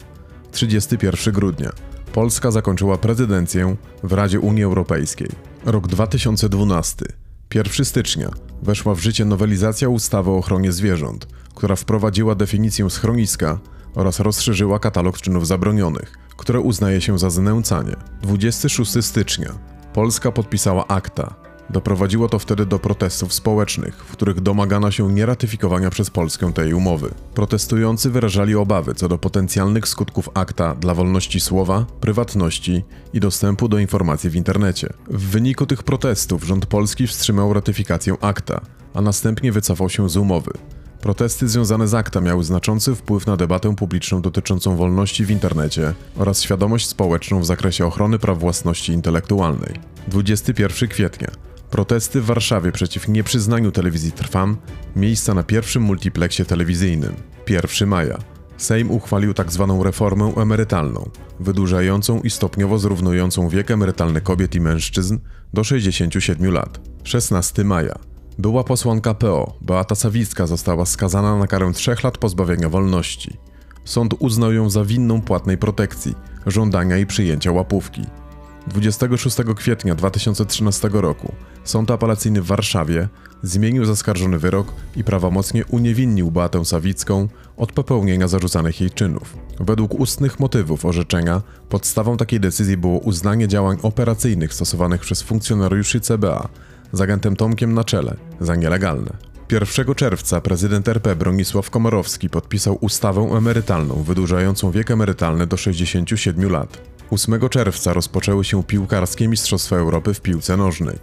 31 0.52 1.34
grudnia. 1.34 1.72
Polska 2.12 2.50
zakończyła 2.50 2.98
prezydencję 2.98 3.76
w 4.02 4.12
Radzie 4.12 4.40
Unii 4.40 4.64
Europejskiej. 4.64 5.28
Rok 5.64 5.88
2012. 5.88 7.06
1 7.54 7.84
stycznia 7.84 8.30
weszła 8.62 8.94
w 8.94 9.00
życie 9.00 9.24
nowelizacja 9.24 9.88
ustawy 9.88 10.30
o 10.30 10.36
ochronie 10.36 10.72
zwierząt, 10.72 11.26
która 11.54 11.76
wprowadziła 11.76 12.34
definicję 12.34 12.90
schroniska 12.90 13.58
oraz 13.94 14.20
rozszerzyła 14.20 14.78
katalog 14.78 15.20
czynów 15.20 15.46
zabronionych, 15.46 16.12
które 16.36 16.60
uznaje 16.60 17.00
się 17.00 17.18
za 17.18 17.30
znęcanie. 17.30 17.96
26 18.22 19.04
stycznia 19.04 19.52
Polska 19.92 20.32
podpisała 20.32 20.86
akta. 20.86 21.45
Doprowadziło 21.70 22.28
to 22.28 22.38
wtedy 22.38 22.66
do 22.66 22.78
protestów 22.78 23.34
społecznych, 23.34 23.94
w 23.94 24.12
których 24.12 24.40
domagano 24.40 24.90
się 24.90 25.12
nieratyfikowania 25.12 25.90
przez 25.90 26.10
Polskę 26.10 26.52
tej 26.52 26.74
umowy. 26.74 27.10
Protestujący 27.34 28.10
wyrażali 28.10 28.54
obawy 28.54 28.94
co 28.94 29.08
do 29.08 29.18
potencjalnych 29.18 29.88
skutków 29.88 30.28
akta 30.34 30.74
dla 30.74 30.94
wolności 30.94 31.40
słowa, 31.40 31.86
prywatności 32.00 32.84
i 33.12 33.20
dostępu 33.20 33.68
do 33.68 33.78
informacji 33.78 34.30
w 34.30 34.36
internecie. 34.36 34.92
W 35.10 35.22
wyniku 35.22 35.66
tych 35.66 35.82
protestów 35.82 36.44
rząd 36.44 36.66
polski 36.66 37.06
wstrzymał 37.06 37.52
ratyfikację 37.52 38.14
akta, 38.20 38.60
a 38.94 39.00
następnie 39.00 39.52
wycofał 39.52 39.90
się 39.90 40.08
z 40.08 40.16
umowy. 40.16 40.52
Protesty 41.00 41.48
związane 41.48 41.88
z 41.88 41.94
akta 41.94 42.20
miały 42.20 42.44
znaczący 42.44 42.94
wpływ 42.94 43.26
na 43.26 43.36
debatę 43.36 43.76
publiczną 43.76 44.22
dotyczącą 44.22 44.76
wolności 44.76 45.24
w 45.24 45.30
internecie 45.30 45.94
oraz 46.16 46.42
świadomość 46.42 46.88
społeczną 46.88 47.40
w 47.40 47.46
zakresie 47.46 47.86
ochrony 47.86 48.18
praw 48.18 48.38
własności 48.38 48.92
intelektualnej. 48.92 49.74
21 50.08 50.88
kwietnia. 50.88 51.45
Protesty 51.70 52.20
w 52.20 52.24
Warszawie 52.24 52.72
przeciw 52.72 53.08
nieprzyznaniu 53.08 53.72
telewizji 53.72 54.12
Trwam 54.12 54.56
miejsca 54.96 55.34
na 55.34 55.42
pierwszym 55.42 55.82
multipleksie 55.82 56.44
telewizyjnym. 56.44 57.14
1 57.48 57.88
maja. 57.88 58.18
Sejm 58.56 58.90
uchwalił 58.90 59.34
tzw. 59.34 59.74
Tak 59.76 59.86
reformę 59.86 60.32
emerytalną, 60.36 61.10
wydłużającą 61.40 62.20
i 62.20 62.30
stopniowo 62.30 62.78
zrównującą 62.78 63.48
wiek 63.48 63.70
emerytalny 63.70 64.20
kobiet 64.20 64.54
i 64.54 64.60
mężczyzn 64.60 65.18
do 65.54 65.64
67 65.64 66.52
lat. 66.52 66.80
16 67.04 67.64
maja. 67.64 67.98
Była 68.38 68.64
posłanka 68.64 69.14
PO, 69.14 69.56
Beata 69.60 69.94
Sawicka 69.94 70.46
została 70.46 70.86
skazana 70.86 71.38
na 71.38 71.46
karę 71.46 71.72
trzech 71.72 72.04
lat 72.04 72.18
pozbawienia 72.18 72.68
wolności. 72.68 73.36
Sąd 73.84 74.14
uznał 74.18 74.52
ją 74.52 74.70
za 74.70 74.84
winną 74.84 75.22
płatnej 75.22 75.58
protekcji, 75.58 76.14
żądania 76.46 76.98
i 76.98 77.06
przyjęcia 77.06 77.52
łapówki. 77.52 78.02
26 78.66 79.36
kwietnia 79.56 79.94
2013 79.94 80.88
roku 80.92 81.34
Sąd 81.64 81.90
Apelacyjny 81.90 82.42
w 82.42 82.46
Warszawie 82.46 83.08
zmienił 83.42 83.84
zaskarżony 83.84 84.38
wyrok 84.38 84.72
i 84.96 85.04
prawomocnie 85.04 85.66
uniewinnił 85.66 86.30
Beatę 86.30 86.64
Sawicką 86.64 87.28
od 87.56 87.72
popełnienia 87.72 88.28
zarzucanych 88.28 88.80
jej 88.80 88.90
czynów. 88.90 89.36
Według 89.60 90.00
ustnych 90.00 90.40
motywów 90.40 90.84
orzeczenia 90.84 91.42
podstawą 91.68 92.16
takiej 92.16 92.40
decyzji 92.40 92.76
było 92.76 92.98
uznanie 92.98 93.48
działań 93.48 93.78
operacyjnych 93.82 94.54
stosowanych 94.54 95.00
przez 95.00 95.22
funkcjonariuszy 95.22 96.00
CBA 96.00 96.48
z 96.92 97.00
agentem 97.00 97.36
Tomkiem 97.36 97.74
na 97.74 97.84
czele 97.84 98.16
za 98.40 98.56
nielegalne. 98.56 99.10
1 99.52 99.94
czerwca 99.94 100.40
prezydent 100.40 100.88
RP 100.88 101.16
Bronisław 101.16 101.70
Komorowski 101.70 102.30
podpisał 102.30 102.78
ustawę 102.80 103.20
emerytalną 103.20 104.02
wydłużającą 104.02 104.70
wiek 104.70 104.90
emerytalny 104.90 105.46
do 105.46 105.56
67 105.56 106.50
lat. 106.50 106.95
8 107.10 107.48
czerwca 107.48 107.92
rozpoczęły 107.92 108.44
się 108.44 108.62
piłkarskie 108.62 109.28
Mistrzostwa 109.28 109.76
Europy 109.76 110.14
w 110.14 110.20
piłce 110.20 110.56
nożnej. 110.56 110.98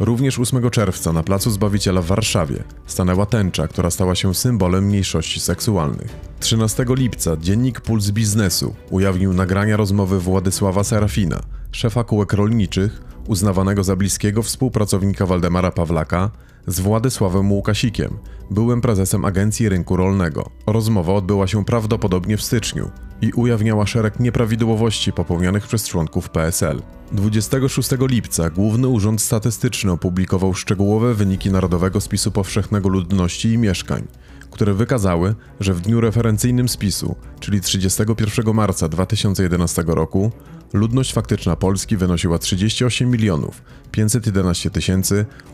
Również 0.00 0.38
8 0.38 0.70
czerwca 0.70 1.12
na 1.12 1.22
Placu 1.22 1.50
Zbawiciela 1.50 2.02
w 2.02 2.06
Warszawie 2.06 2.64
stanęła 2.86 3.26
tęcza, 3.26 3.68
która 3.68 3.90
stała 3.90 4.14
się 4.14 4.34
symbolem 4.34 4.84
mniejszości 4.84 5.40
seksualnych. 5.40 6.16
13 6.40 6.84
lipca 6.88 7.36
dziennik 7.36 7.80
Puls 7.80 8.10
Biznesu 8.10 8.74
ujawnił 8.90 9.32
nagrania 9.32 9.76
rozmowy 9.76 10.20
Władysława 10.20 10.84
Serafina, 10.84 11.40
szefa 11.72 12.04
kółek 12.04 12.32
rolniczych, 12.32 13.05
uznawanego 13.28 13.84
za 13.84 13.96
bliskiego 13.96 14.42
współpracownika 14.42 15.26
Waldemara 15.26 15.70
Pawlaka, 15.70 16.30
z 16.66 16.80
Władysławem 16.80 17.52
Łukasikiem, 17.52 18.18
byłym 18.50 18.80
prezesem 18.80 19.24
Agencji 19.24 19.68
Rynku 19.68 19.96
Rolnego. 19.96 20.50
Rozmowa 20.66 21.12
odbyła 21.12 21.46
się 21.46 21.64
prawdopodobnie 21.64 22.36
w 22.36 22.42
styczniu 22.42 22.90
i 23.22 23.32
ujawniała 23.32 23.86
szereg 23.86 24.20
nieprawidłowości 24.20 25.12
popełnionych 25.12 25.66
przez 25.66 25.88
członków 25.88 26.30
PSL. 26.30 26.82
26 27.12 27.90
lipca 28.00 28.50
Główny 28.50 28.88
Urząd 28.88 29.22
Statystyczny 29.22 29.92
opublikował 29.92 30.54
szczegółowe 30.54 31.14
wyniki 31.14 31.50
Narodowego 31.50 32.00
Spisu 32.00 32.32
Powszechnego 32.32 32.88
Ludności 32.88 33.52
i 33.52 33.58
Mieszkań, 33.58 34.06
które 34.50 34.74
wykazały, 34.74 35.34
że 35.60 35.74
w 35.74 35.80
dniu 35.80 36.00
referencyjnym 36.00 36.68
spisu, 36.68 37.16
czyli 37.40 37.60
31 37.60 38.54
marca 38.54 38.88
2011 38.88 39.84
roku, 39.86 40.30
ludność 40.72 41.12
faktyczna 41.12 41.56
Polski 41.56 41.96
wynosiła 41.96 42.38
38 42.38 43.10
milionów 43.10 43.62
511 43.90 44.70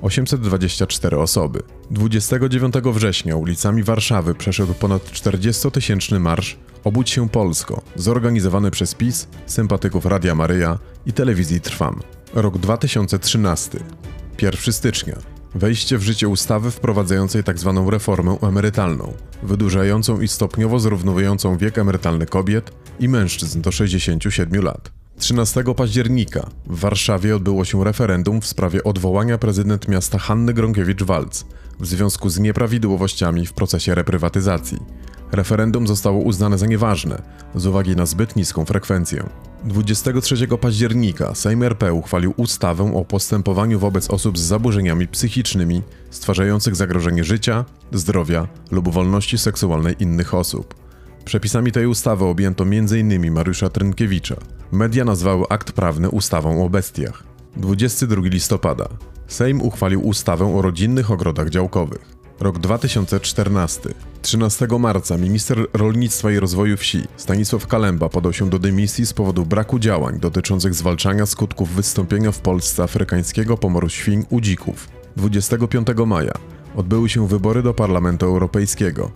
824 0.02 1.18
osoby. 1.18 1.62
29 1.90 2.74
września 2.74 3.36
ulicami 3.36 3.82
Warszawy 3.82 4.34
przeszedł 4.34 4.74
ponad 4.74 5.10
40-tysięczny 5.12 6.20
marsz 6.20 6.56
Obudź 6.84 7.10
się 7.10 7.28
Polsko, 7.28 7.82
zorganizowany 7.96 8.70
przez 8.70 8.94
PiS, 8.94 9.28
sympatyków 9.46 10.06
Radia 10.06 10.34
Maryja 10.34 10.78
i 11.06 11.12
telewizji 11.12 11.60
Trwam. 11.60 12.00
Rok 12.34 12.58
2013. 12.58 13.78
1 14.42 14.72
stycznia. 14.72 15.16
Wejście 15.54 15.98
w 15.98 16.02
życie 16.02 16.28
ustawy 16.28 16.70
wprowadzającej 16.70 17.44
tzw. 17.44 17.82
Tak 17.84 17.92
reformę 17.92 18.38
emerytalną, 18.42 19.12
wydłużającą 19.42 20.20
i 20.20 20.28
stopniowo 20.28 20.78
zrównowującą 20.78 21.56
wiek 21.56 21.78
emerytalny 21.78 22.26
kobiet 22.26 22.72
i 23.00 23.08
mężczyzn 23.08 23.60
do 23.60 23.72
67 23.72 24.62
lat. 24.62 25.01
13 25.18 25.64
października 25.76 26.50
w 26.66 26.78
Warszawie 26.80 27.36
odbyło 27.36 27.64
się 27.64 27.84
referendum 27.84 28.40
w 28.40 28.46
sprawie 28.46 28.84
odwołania 28.84 29.38
prezydent 29.38 29.88
miasta 29.88 30.18
Hanny 30.18 30.54
Gronkiewicz-Walc 30.54 31.44
w 31.80 31.86
związku 31.86 32.28
z 32.28 32.38
nieprawidłowościami 32.38 33.46
w 33.46 33.52
procesie 33.52 33.94
reprywatyzacji. 33.94 34.78
Referendum 35.32 35.86
zostało 35.86 36.18
uznane 36.18 36.58
za 36.58 36.66
nieważne 36.66 37.22
z 37.54 37.66
uwagi 37.66 37.96
na 37.96 38.06
zbyt 38.06 38.36
niską 38.36 38.64
frekwencję. 38.64 39.28
23 39.64 40.48
października 40.60 41.34
Sejm 41.34 41.62
RP 41.62 41.92
uchwalił 41.92 42.34
ustawę 42.36 42.94
o 42.94 43.04
postępowaniu 43.04 43.78
wobec 43.78 44.10
osób 44.10 44.38
z 44.38 44.40
zaburzeniami 44.40 45.08
psychicznymi 45.08 45.82
stwarzających 46.10 46.76
zagrożenie 46.76 47.24
życia, 47.24 47.64
zdrowia 47.92 48.48
lub 48.70 48.88
wolności 48.88 49.38
seksualnej 49.38 49.94
innych 49.98 50.34
osób. 50.34 50.81
Przepisami 51.24 51.72
tej 51.72 51.86
ustawy 51.86 52.24
objęto 52.24 52.64
m.in. 52.64 53.32
Mariusza 53.32 53.68
Trynkiewicza. 53.68 54.36
Media 54.72 55.04
nazwały 55.04 55.44
akt 55.48 55.72
prawny 55.72 56.10
ustawą 56.10 56.64
o 56.64 56.68
bestiach. 56.70 57.22
22 57.56 58.22
listopada. 58.24 58.88
Sejm 59.26 59.60
uchwalił 59.60 60.06
ustawę 60.06 60.56
o 60.56 60.62
rodzinnych 60.62 61.10
ogrodach 61.10 61.48
działkowych. 61.48 62.22
Rok 62.40 62.58
2014. 62.58 63.80
13 64.22 64.66
marca 64.78 65.18
minister 65.18 65.66
rolnictwa 65.72 66.30
i 66.30 66.38
rozwoju 66.38 66.76
wsi 66.76 67.02
Stanisław 67.16 67.66
Kalemba 67.66 68.08
podał 68.08 68.32
się 68.32 68.50
do 68.50 68.58
dymisji 68.58 69.06
z 69.06 69.12
powodu 69.12 69.46
braku 69.46 69.78
działań 69.78 70.20
dotyczących 70.20 70.74
zwalczania 70.74 71.26
skutków 71.26 71.68
wystąpienia 71.70 72.32
w 72.32 72.38
Polsce 72.38 72.82
afrykańskiego 72.82 73.58
pomoru 73.58 73.88
świń 73.88 74.24
u 74.30 74.40
dzików. 74.40 74.88
25 75.16 75.86
maja 76.06 76.32
odbyły 76.76 77.08
się 77.08 77.28
wybory 77.28 77.62
do 77.62 77.74
Parlamentu 77.74 78.26
Europejskiego, 78.26 79.10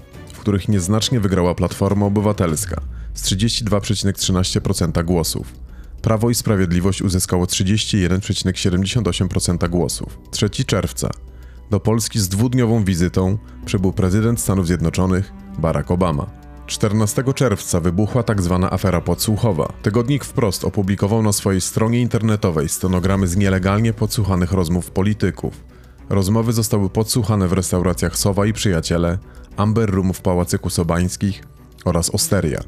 których 0.46 0.68
nieznacznie 0.68 1.20
wygrała 1.20 1.54
Platforma 1.54 2.06
Obywatelska 2.06 2.80
z 3.14 3.22
32,13% 3.22 5.04
głosów. 5.04 5.52
Prawo 6.02 6.30
i 6.30 6.34
Sprawiedliwość 6.34 7.02
uzyskało 7.02 7.44
31,78% 7.44 9.68
głosów. 9.68 10.18
3 10.30 10.50
czerwca 10.50 11.10
do 11.70 11.80
Polski 11.80 12.20
z 12.20 12.28
dwudniową 12.28 12.84
wizytą 12.84 13.38
przybył 13.64 13.92
prezydent 13.92 14.40
Stanów 14.40 14.66
Zjednoczonych 14.66 15.32
Barack 15.58 15.90
Obama. 15.90 16.26
14 16.66 17.24
czerwca 17.34 17.80
wybuchła 17.80 18.22
tzw. 18.22 18.58
Tak 18.62 18.72
afera 18.72 19.00
podsłuchowa. 19.00 19.72
Tygodnik 19.82 20.24
wprost 20.24 20.64
opublikował 20.64 21.22
na 21.22 21.32
swojej 21.32 21.60
stronie 21.60 22.00
internetowej 22.00 22.68
stenogramy 22.68 23.26
z 23.26 23.36
nielegalnie 23.36 23.92
podsłuchanych 23.92 24.52
rozmów 24.52 24.90
polityków. 24.90 25.64
Rozmowy 26.08 26.52
zostały 26.52 26.90
podsłuchane 26.90 27.48
w 27.48 27.52
restauracjach 27.52 28.18
Sowa 28.18 28.46
i 28.46 28.52
Przyjaciele, 28.52 29.18
Amber 29.56 29.90
Room 29.90 30.12
w 30.12 30.20
Pałacyku 30.20 30.70
Sobańskich 30.70 31.44
oraz 31.84 32.10
Osteria. 32.10 32.60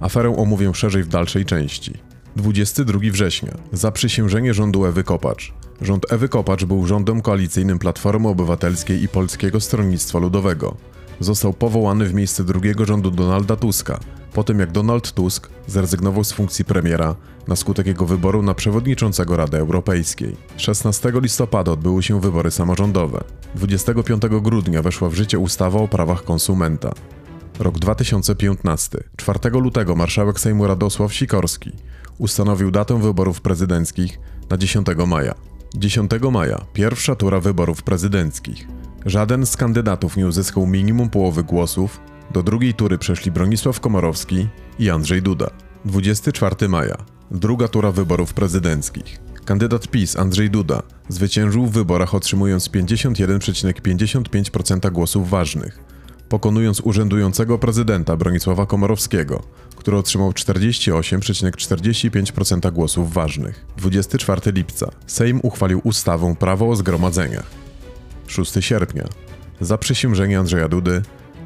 Aferę 0.00 0.36
omówię 0.36 0.74
szerzej 0.74 1.02
w 1.02 1.08
dalszej 1.08 1.44
części. 1.44 1.92
22 2.36 2.98
września. 3.02 3.52
Zaprzysiężenie 3.72 4.54
rządu 4.54 4.86
Ewy 4.86 5.04
Kopacz. 5.04 5.52
Rząd 5.80 6.12
Ewy 6.12 6.28
Kopacz 6.28 6.64
był 6.64 6.86
rządem 6.86 7.22
koalicyjnym 7.22 7.78
Platformy 7.78 8.28
Obywatelskiej 8.28 9.02
i 9.02 9.08
Polskiego 9.08 9.60
Stronnictwa 9.60 10.18
Ludowego. 10.18 10.76
Został 11.20 11.52
powołany 11.52 12.06
w 12.06 12.14
miejsce 12.14 12.44
drugiego 12.44 12.84
rządu 12.84 13.10
Donalda 13.10 13.56
Tuska, 13.56 14.00
po 14.32 14.44
tym 14.44 14.58
jak 14.58 14.72
Donald 14.72 15.12
Tusk 15.12 15.50
zrezygnował 15.66 16.24
z 16.24 16.32
funkcji 16.32 16.64
premiera 16.64 17.14
na 17.48 17.56
skutek 17.56 17.86
jego 17.86 18.06
wyboru 18.06 18.42
na 18.42 18.54
przewodniczącego 18.54 19.36
Rady 19.36 19.58
Europejskiej. 19.58 20.36
16 20.56 21.12
listopada 21.14 21.72
odbyły 21.72 22.02
się 22.02 22.20
wybory 22.20 22.50
samorządowe. 22.50 23.24
25 23.54 24.22
grudnia 24.42 24.82
weszła 24.82 25.08
w 25.08 25.14
życie 25.14 25.38
ustawa 25.38 25.80
o 25.80 25.88
prawach 25.88 26.24
konsumenta. 26.24 26.92
Rok 27.58 27.78
2015. 27.78 28.98
4 29.16 29.50
lutego 29.50 29.96
marszałek 29.96 30.40
Sejmu 30.40 30.66
Radosław 30.66 31.14
Sikorski 31.14 31.72
ustanowił 32.18 32.70
datę 32.70 33.00
wyborów 33.00 33.40
prezydenckich 33.40 34.18
na 34.50 34.56
10 34.56 34.86
maja. 35.06 35.34
10 35.74 36.10
maja 36.32 36.64
pierwsza 36.72 37.14
tura 37.16 37.40
wyborów 37.40 37.82
prezydenckich. 37.82 38.66
Żaden 39.06 39.46
z 39.46 39.56
kandydatów 39.56 40.16
nie 40.16 40.26
uzyskał 40.26 40.66
minimum 40.66 41.10
połowy 41.10 41.44
głosów. 41.44 42.00
Do 42.30 42.42
drugiej 42.42 42.74
tury 42.74 42.98
przeszli 42.98 43.30
Bronisław 43.30 43.80
Komorowski 43.80 44.48
i 44.78 44.90
Andrzej 44.90 45.22
Duda. 45.22 45.50
24 45.84 46.68
maja 46.68 46.96
druga 47.32 47.68
tura 47.68 47.92
wyborów 47.92 48.34
prezydenckich. 48.34 49.20
Kandydat 49.44 49.88
PiS 49.88 50.16
Andrzej 50.16 50.50
Duda 50.50 50.82
zwyciężył 51.08 51.66
w 51.66 51.72
wyborach 51.72 52.14
otrzymując 52.14 52.68
51,55% 52.68 54.90
głosów 54.90 55.30
ważnych, 55.30 55.78
pokonując 56.28 56.80
urzędującego 56.80 57.58
prezydenta 57.58 58.16
Bronisława 58.16 58.66
Komorowskiego, 58.66 59.42
który 59.76 59.96
otrzymał 59.96 60.30
48,45% 60.30 62.72
głosów 62.72 63.12
ważnych. 63.12 63.66
24 63.76 64.52
lipca 64.52 64.90
Sejm 65.06 65.40
uchwalił 65.42 65.80
ustawę 65.84 66.34
Prawo 66.38 66.68
o 66.68 66.76
zgromadzeniach. 66.76 67.61
6 68.32 68.52
sierpnia 68.60 69.08
zaprzysiężenie 69.60 70.38
Andrzeja 70.38 70.68
Dudy 70.68 71.02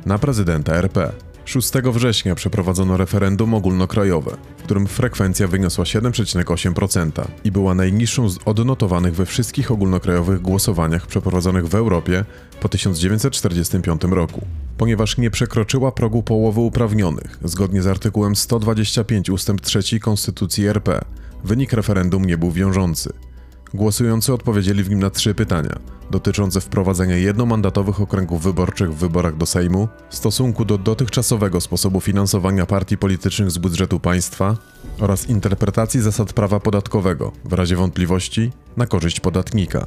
na 0.06 0.18
prezydenta 0.18 0.74
RP. 0.74 1.12
6 1.44 1.72
września 1.72 2.34
przeprowadzono 2.34 2.96
referendum 2.96 3.54
ogólnokrajowe, 3.54 4.36
w 4.58 4.62
którym 4.62 4.86
frekwencja 4.86 5.48
wyniosła 5.48 5.84
7,8% 5.84 7.24
i 7.44 7.52
była 7.52 7.74
najniższą 7.74 8.28
z 8.28 8.38
odnotowanych 8.44 9.14
we 9.14 9.26
wszystkich 9.26 9.70
ogólnokrajowych 9.70 10.42
głosowaniach 10.42 11.06
przeprowadzonych 11.06 11.68
w 11.68 11.74
Europie 11.74 12.24
po 12.60 12.68
1945 12.68 14.02
roku, 14.04 14.46
ponieważ 14.78 15.18
nie 15.18 15.30
przekroczyła 15.30 15.92
progu 15.92 16.22
połowy 16.22 16.60
uprawnionych 16.60 17.38
zgodnie 17.44 17.82
z 17.82 17.86
artykułem 17.86 18.36
125 18.36 19.30
ust. 19.30 19.50
3 19.62 20.00
Konstytucji 20.00 20.66
RP. 20.66 21.00
Wynik 21.44 21.72
referendum 21.72 22.24
nie 22.24 22.38
był 22.38 22.50
wiążący. 22.50 23.12
Głosujący 23.74 24.32
odpowiedzieli 24.32 24.82
w 24.82 24.90
nim 24.90 24.98
na 24.98 25.10
trzy 25.10 25.34
pytania 25.34 25.78
dotyczące 26.10 26.60
wprowadzenia 26.60 27.16
jednomandatowych 27.16 28.00
okręgów 28.00 28.42
wyborczych 28.42 28.94
w 28.94 28.98
wyborach 28.98 29.36
do 29.36 29.46
Sejmu, 29.46 29.88
stosunku 30.10 30.64
do 30.64 30.78
dotychczasowego 30.78 31.60
sposobu 31.60 32.00
finansowania 32.00 32.66
partii 32.66 32.98
politycznych 32.98 33.50
z 33.50 33.58
budżetu 33.58 34.00
państwa 34.00 34.56
oraz 35.00 35.28
interpretacji 35.28 36.00
zasad 36.00 36.32
prawa 36.32 36.60
podatkowego 36.60 37.32
w 37.44 37.52
razie 37.52 37.76
wątpliwości 37.76 38.52
na 38.76 38.86
korzyść 38.86 39.20
podatnika. 39.20 39.86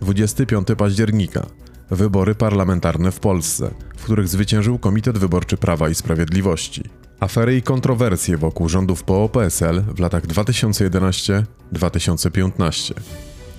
25 0.00 0.68
października 0.78 1.46
wybory 1.90 2.34
parlamentarne 2.34 3.12
w 3.12 3.20
Polsce, 3.20 3.74
w 3.96 4.04
których 4.04 4.28
zwyciężył 4.28 4.78
Komitet 4.78 5.18
Wyborczy 5.18 5.56
Prawa 5.56 5.88
i 5.88 5.94
Sprawiedliwości. 5.94 6.82
Afery 7.20 7.56
i 7.56 7.62
kontrowersje 7.62 8.36
wokół 8.36 8.68
rządów 8.68 9.04
PO-PSL 9.04 9.82
w 9.82 10.00
latach 10.00 10.26
2011-2015. 10.26 12.94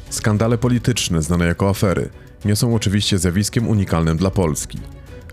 Skandale 0.10 0.58
polityczne, 0.58 1.22
znane 1.22 1.46
jako 1.46 1.70
afery, 1.70 2.10
nie 2.46 2.56
są 2.56 2.76
oczywiście 2.76 3.18
zjawiskiem 3.18 3.68
unikalnym 3.68 4.18
dla 4.18 4.32
Polski. 4.32 4.80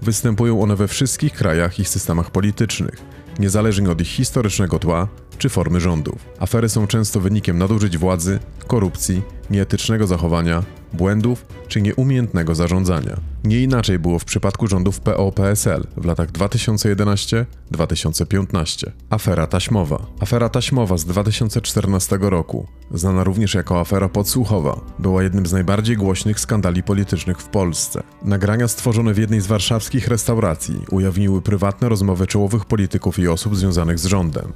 Występują 0.03 0.63
one 0.63 0.77
we 0.77 0.89
wszystkich 0.89 1.33
krajach 1.33 1.79
i 1.79 1.85
systemach 1.85 2.31
politycznych, 2.31 2.97
niezależnie 3.39 3.91
od 3.91 4.01
ich 4.01 4.09
historycznego 4.09 4.79
tła 4.79 5.09
czy 5.39 5.49
formy 5.49 5.81
rządów. 5.81 6.19
Afery 6.39 6.69
są 6.69 6.87
często 6.87 7.21
wynikiem 7.21 7.59
nadużyć 7.59 7.99
władzy, 7.99 8.39
korupcji, 8.67 9.23
nieetycznego 9.51 10.07
zachowania, 10.07 10.63
błędów 10.93 11.47
czy 11.69 11.83
nieumiejętnego 11.83 12.55
zarządzania. 12.55 13.17
Nie 13.45 13.63
inaczej 13.63 13.99
było 13.99 14.19
w 14.19 14.25
przypadku 14.25 14.67
rządów 14.67 15.01
PO-PSL 15.01 15.87
w 15.97 16.05
latach 16.05 16.33
2011-2015. 16.33 18.91
Afera 19.11 19.47
taśmowa. 19.47 20.07
Afera 20.21 20.49
taśmowa 20.49 20.97
z 20.97 21.05
2014 21.05 22.19
roku, 22.21 22.67
znana 22.91 23.25
również 23.25 23.55
jako 23.55 23.81
afera 23.81 24.09
podsłuchowa, 24.09 24.81
była 24.99 25.23
jednym 25.23 25.47
z 25.47 25.53
najbardziej 25.53 25.97
głośnych 25.97 26.41
skandali 26.41 26.83
politycznych 26.83 27.39
w 27.39 27.49
Polsce. 27.49 28.03
Nagrania 28.23 28.69
stworzone 28.69 29.15
w 29.15 29.19
jednej 29.19 29.41
z 29.41 29.47
warszawskich 29.47 30.09
restauracji 30.09 30.81
ujawniły 30.91 31.43
prywatne 31.43 31.89
rozmowy 31.89 32.27
czołowych 32.27 32.65
polityków 32.65 33.19
i 33.19 33.29
osób 33.29 33.57
związanych 33.57 33.99
z 33.99 34.07
rządem. 34.07 34.53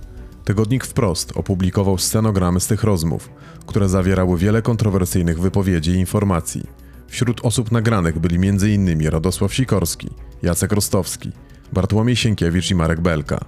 Tygodnik 0.48 0.86
Wprost 0.86 1.32
opublikował 1.36 1.98
scenogramy 1.98 2.60
z 2.60 2.66
tych 2.66 2.84
rozmów, 2.84 3.30
które 3.66 3.88
zawierały 3.88 4.38
wiele 4.38 4.62
kontrowersyjnych 4.62 5.40
wypowiedzi 5.40 5.90
i 5.90 5.94
informacji. 5.94 6.66
Wśród 7.08 7.44
osób 7.44 7.72
nagranych 7.72 8.18
byli 8.18 8.48
m.in. 8.48 9.08
Radosław 9.08 9.54
Sikorski, 9.54 10.10
Jacek 10.42 10.72
Rostowski, 10.72 11.32
Bartłomiej 11.72 12.16
Sienkiewicz 12.16 12.70
i 12.70 12.74
Marek 12.74 13.00
Belka. 13.00 13.38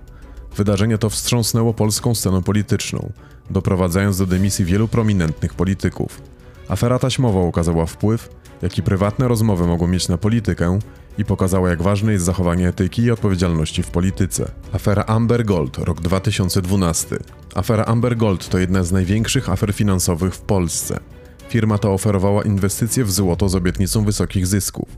Wydarzenie 0.56 0.98
to 0.98 1.10
wstrząsnęło 1.10 1.74
polską 1.74 2.14
sceną 2.14 2.42
polityczną, 2.42 3.12
doprowadzając 3.50 4.18
do 4.18 4.26
dymisji 4.26 4.64
wielu 4.64 4.88
prominentnych 4.88 5.54
polityków. 5.54 6.22
Afera 6.68 6.98
taśmowa 6.98 7.40
okazała 7.40 7.86
wpływ, 7.86 8.28
jaki 8.62 8.82
prywatne 8.82 9.28
rozmowy 9.28 9.66
mogą 9.66 9.86
mieć 9.86 10.08
na 10.08 10.18
politykę 10.18 10.78
i 11.18 11.24
pokazała, 11.24 11.70
jak 11.70 11.82
ważne 11.82 12.12
jest 12.12 12.24
zachowanie 12.24 12.68
etyki 12.68 13.02
i 13.02 13.10
odpowiedzialności 13.10 13.82
w 13.82 13.90
polityce. 13.90 14.50
Afera 14.72 15.04
Amber 15.04 15.44
Gold, 15.44 15.78
rok 15.78 16.00
2012. 16.00 17.18
Afera 17.54 17.84
Amber 17.84 18.16
Gold 18.16 18.48
to 18.48 18.58
jedna 18.58 18.82
z 18.82 18.92
największych 18.92 19.48
afer 19.48 19.72
finansowych 19.72 20.34
w 20.34 20.40
Polsce. 20.40 21.00
Firma 21.48 21.78
ta 21.78 21.88
oferowała 21.88 22.42
inwestycje 22.42 23.04
w 23.04 23.12
złoto 23.12 23.48
z 23.48 23.54
obietnicą 23.54 24.04
wysokich 24.04 24.46
zysków. 24.46 24.88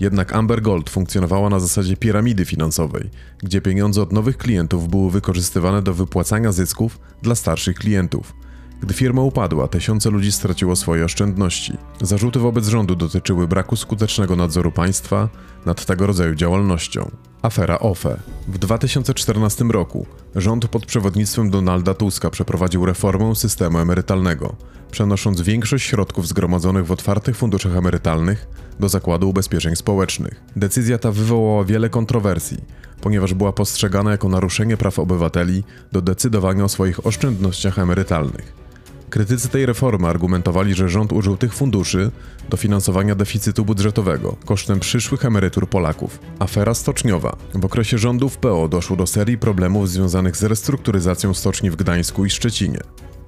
Jednak 0.00 0.32
Amber 0.32 0.62
Gold 0.62 0.90
funkcjonowała 0.90 1.48
na 1.48 1.60
zasadzie 1.60 1.96
piramidy 1.96 2.44
finansowej, 2.44 3.10
gdzie 3.38 3.60
pieniądze 3.60 4.02
od 4.02 4.12
nowych 4.12 4.38
klientów 4.38 4.88
były 4.88 5.10
wykorzystywane 5.10 5.82
do 5.82 5.94
wypłacania 5.94 6.52
zysków 6.52 6.98
dla 7.22 7.34
starszych 7.34 7.76
klientów– 7.76 8.32
gdy 8.82 8.94
firma 8.94 9.22
upadła, 9.22 9.68
tysiące 9.68 10.10
ludzi 10.10 10.32
straciło 10.32 10.76
swoje 10.76 11.04
oszczędności. 11.04 11.76
Zarzuty 12.00 12.38
wobec 12.38 12.68
rządu 12.68 12.94
dotyczyły 12.94 13.48
braku 13.48 13.76
skutecznego 13.76 14.36
nadzoru 14.36 14.72
państwa 14.72 15.28
nad 15.66 15.84
tego 15.84 16.06
rodzaju 16.06 16.34
działalnością. 16.34 17.10
Afera 17.42 17.78
OFE. 17.78 18.20
W 18.48 18.58
2014 18.58 19.64
roku 19.64 20.06
rząd 20.34 20.68
pod 20.68 20.86
przewodnictwem 20.86 21.50
Donalda 21.50 21.94
Tuska 21.94 22.30
przeprowadził 22.30 22.86
reformę 22.86 23.34
systemu 23.34 23.78
emerytalnego, 23.78 24.56
przenosząc 24.90 25.40
większość 25.40 25.86
środków 25.86 26.28
zgromadzonych 26.28 26.86
w 26.86 26.92
otwartych 26.92 27.36
funduszach 27.36 27.76
emerytalnych 27.76 28.46
do 28.80 28.88
Zakładu 28.88 29.30
Ubezpieczeń 29.30 29.76
Społecznych. 29.76 30.42
Decyzja 30.56 30.98
ta 30.98 31.12
wywołała 31.12 31.64
wiele 31.64 31.90
kontrowersji, 31.90 32.58
ponieważ 33.00 33.34
była 33.34 33.52
postrzegana 33.52 34.10
jako 34.10 34.28
naruszenie 34.28 34.76
praw 34.76 34.98
obywateli 34.98 35.64
do 35.92 36.02
decydowania 36.02 36.64
o 36.64 36.68
swoich 36.68 37.06
oszczędnościach 37.06 37.78
emerytalnych. 37.78 38.65
Krytycy 39.10 39.48
tej 39.48 39.66
reformy 39.66 40.08
argumentowali, 40.08 40.74
że 40.74 40.88
rząd 40.88 41.12
użył 41.12 41.36
tych 41.36 41.54
funduszy 41.54 42.10
do 42.48 42.56
finansowania 42.56 43.14
deficytu 43.14 43.64
budżetowego 43.64 44.36
kosztem 44.44 44.80
przyszłych 44.80 45.24
emerytur 45.24 45.68
Polaków. 45.68 46.18
Afera 46.38 46.74
stoczniowa. 46.74 47.36
W 47.54 47.64
okresie 47.64 47.98
rządów 47.98 48.38
PO 48.38 48.68
doszło 48.68 48.96
do 48.96 49.06
serii 49.06 49.38
problemów 49.38 49.90
związanych 49.90 50.36
z 50.36 50.42
restrukturyzacją 50.42 51.34
stoczni 51.34 51.70
w 51.70 51.76
Gdańsku 51.76 52.24
i 52.24 52.30
Szczecinie. 52.30 52.80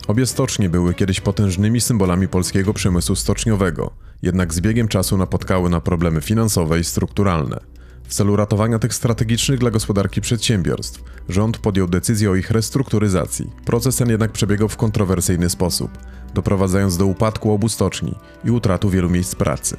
Obie 0.09 0.27
stocznie 0.27 0.69
były 0.69 0.95
kiedyś 0.95 1.21
potężnymi 1.21 1.81
symbolami 1.81 2.29
polskiego 2.29 2.75
przemysłu 2.75 3.17
stoczniowego, 3.17 3.91
jednak 4.23 4.55
z 4.55 4.61
biegiem 4.61 4.89
czasu 4.89 5.17
napotkały 5.17 5.71
na 5.71 5.81
problemy 5.81 6.21
finansowe 6.21 6.81
i 6.81 6.85
strukturalne. 6.85 7.61
W 8.09 8.15
celu 8.15 8.37
ratowania 8.37 8.79
tych 8.79 8.95
strategicznych 8.95 9.59
dla 9.59 9.71
gospodarki 9.71 10.21
przedsiębiorstw, 10.21 11.03
rząd 11.29 11.59
podjął 11.59 11.89
decyzję 11.89 12.31
o 12.31 12.35
ich 12.35 12.51
restrukturyzacji. 12.51 13.51
Proces 13.65 13.97
ten 13.97 14.09
jednak 14.09 14.33
przebiegał 14.33 14.69
w 14.69 14.77
kontrowersyjny 14.77 15.51
sposób, 15.51 15.91
doprowadzając 16.35 16.97
do 16.97 17.07
upadku 17.07 17.53
obu 17.53 17.69
stoczni 17.69 18.15
i 18.45 18.51
utratu 18.51 18.91
wielu 18.91 19.11
miejsc 19.11 19.35
pracy. 19.35 19.77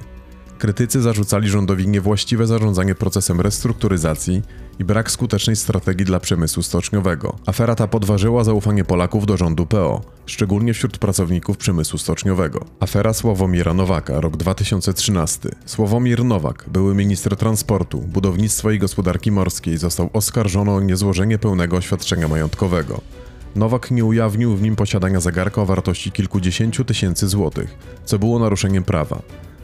Krytycy 0.60 1.02
zarzucali 1.02 1.50
rządowi 1.50 1.88
niewłaściwe 1.88 2.48
zarządzanie 2.48 2.96
procesem 2.96 3.42
restrukturyzacji 3.42 4.42
i 4.80 4.84
brak 4.86 5.12
skutecznej 5.12 5.56
strategii 5.56 6.06
dla 6.06 6.20
przemysłu 6.20 6.64
stoczniowego. 6.64 7.36
Afera 7.46 7.76
ta 7.76 7.88
podważyła 7.88 8.44
zaufanie 8.44 8.84
Polaków 8.84 9.26
do 9.26 9.38
rządu 9.38 9.66
PO, 9.66 10.02
szczególnie 10.26 10.74
wśród 10.74 10.98
pracowników 10.98 11.58
przemysłu 11.58 12.00
stoczniowego. 12.00 12.66
Afera 12.80 13.14
Sławomira 13.14 13.74
Nowaka, 13.74 14.22
rok 14.22 14.38
2013. 14.38 15.50
Sławomir 15.66 16.26
Nowak, 16.26 16.66
były 16.68 16.96
minister 16.96 17.36
transportu, 17.36 18.02
budownictwa 18.02 18.72
i 18.72 18.80
gospodarki 18.80 19.32
morskiej, 19.32 19.78
został 19.78 20.10
oskarżony 20.14 20.72
o 20.72 20.82
niezłożenie 20.82 21.38
pełnego 21.38 21.78
oświadczenia 21.78 22.28
majątkowego. 22.28 23.02
Nowak 23.56 23.92
nie 23.92 24.06
ujawnił 24.06 24.56
w 24.56 24.62
nim 24.62 24.76
posiadania 24.76 25.20
zegarka 25.20 25.62
o 25.62 25.66
wartości 25.66 26.12
kilkudziesięciu 26.12 26.86
tysięcy 26.86 27.28
złotych, 27.28 27.76
co 28.06 28.20
było 28.20 28.40
naruszeniem 28.40 28.84
prawa. 28.84 29.22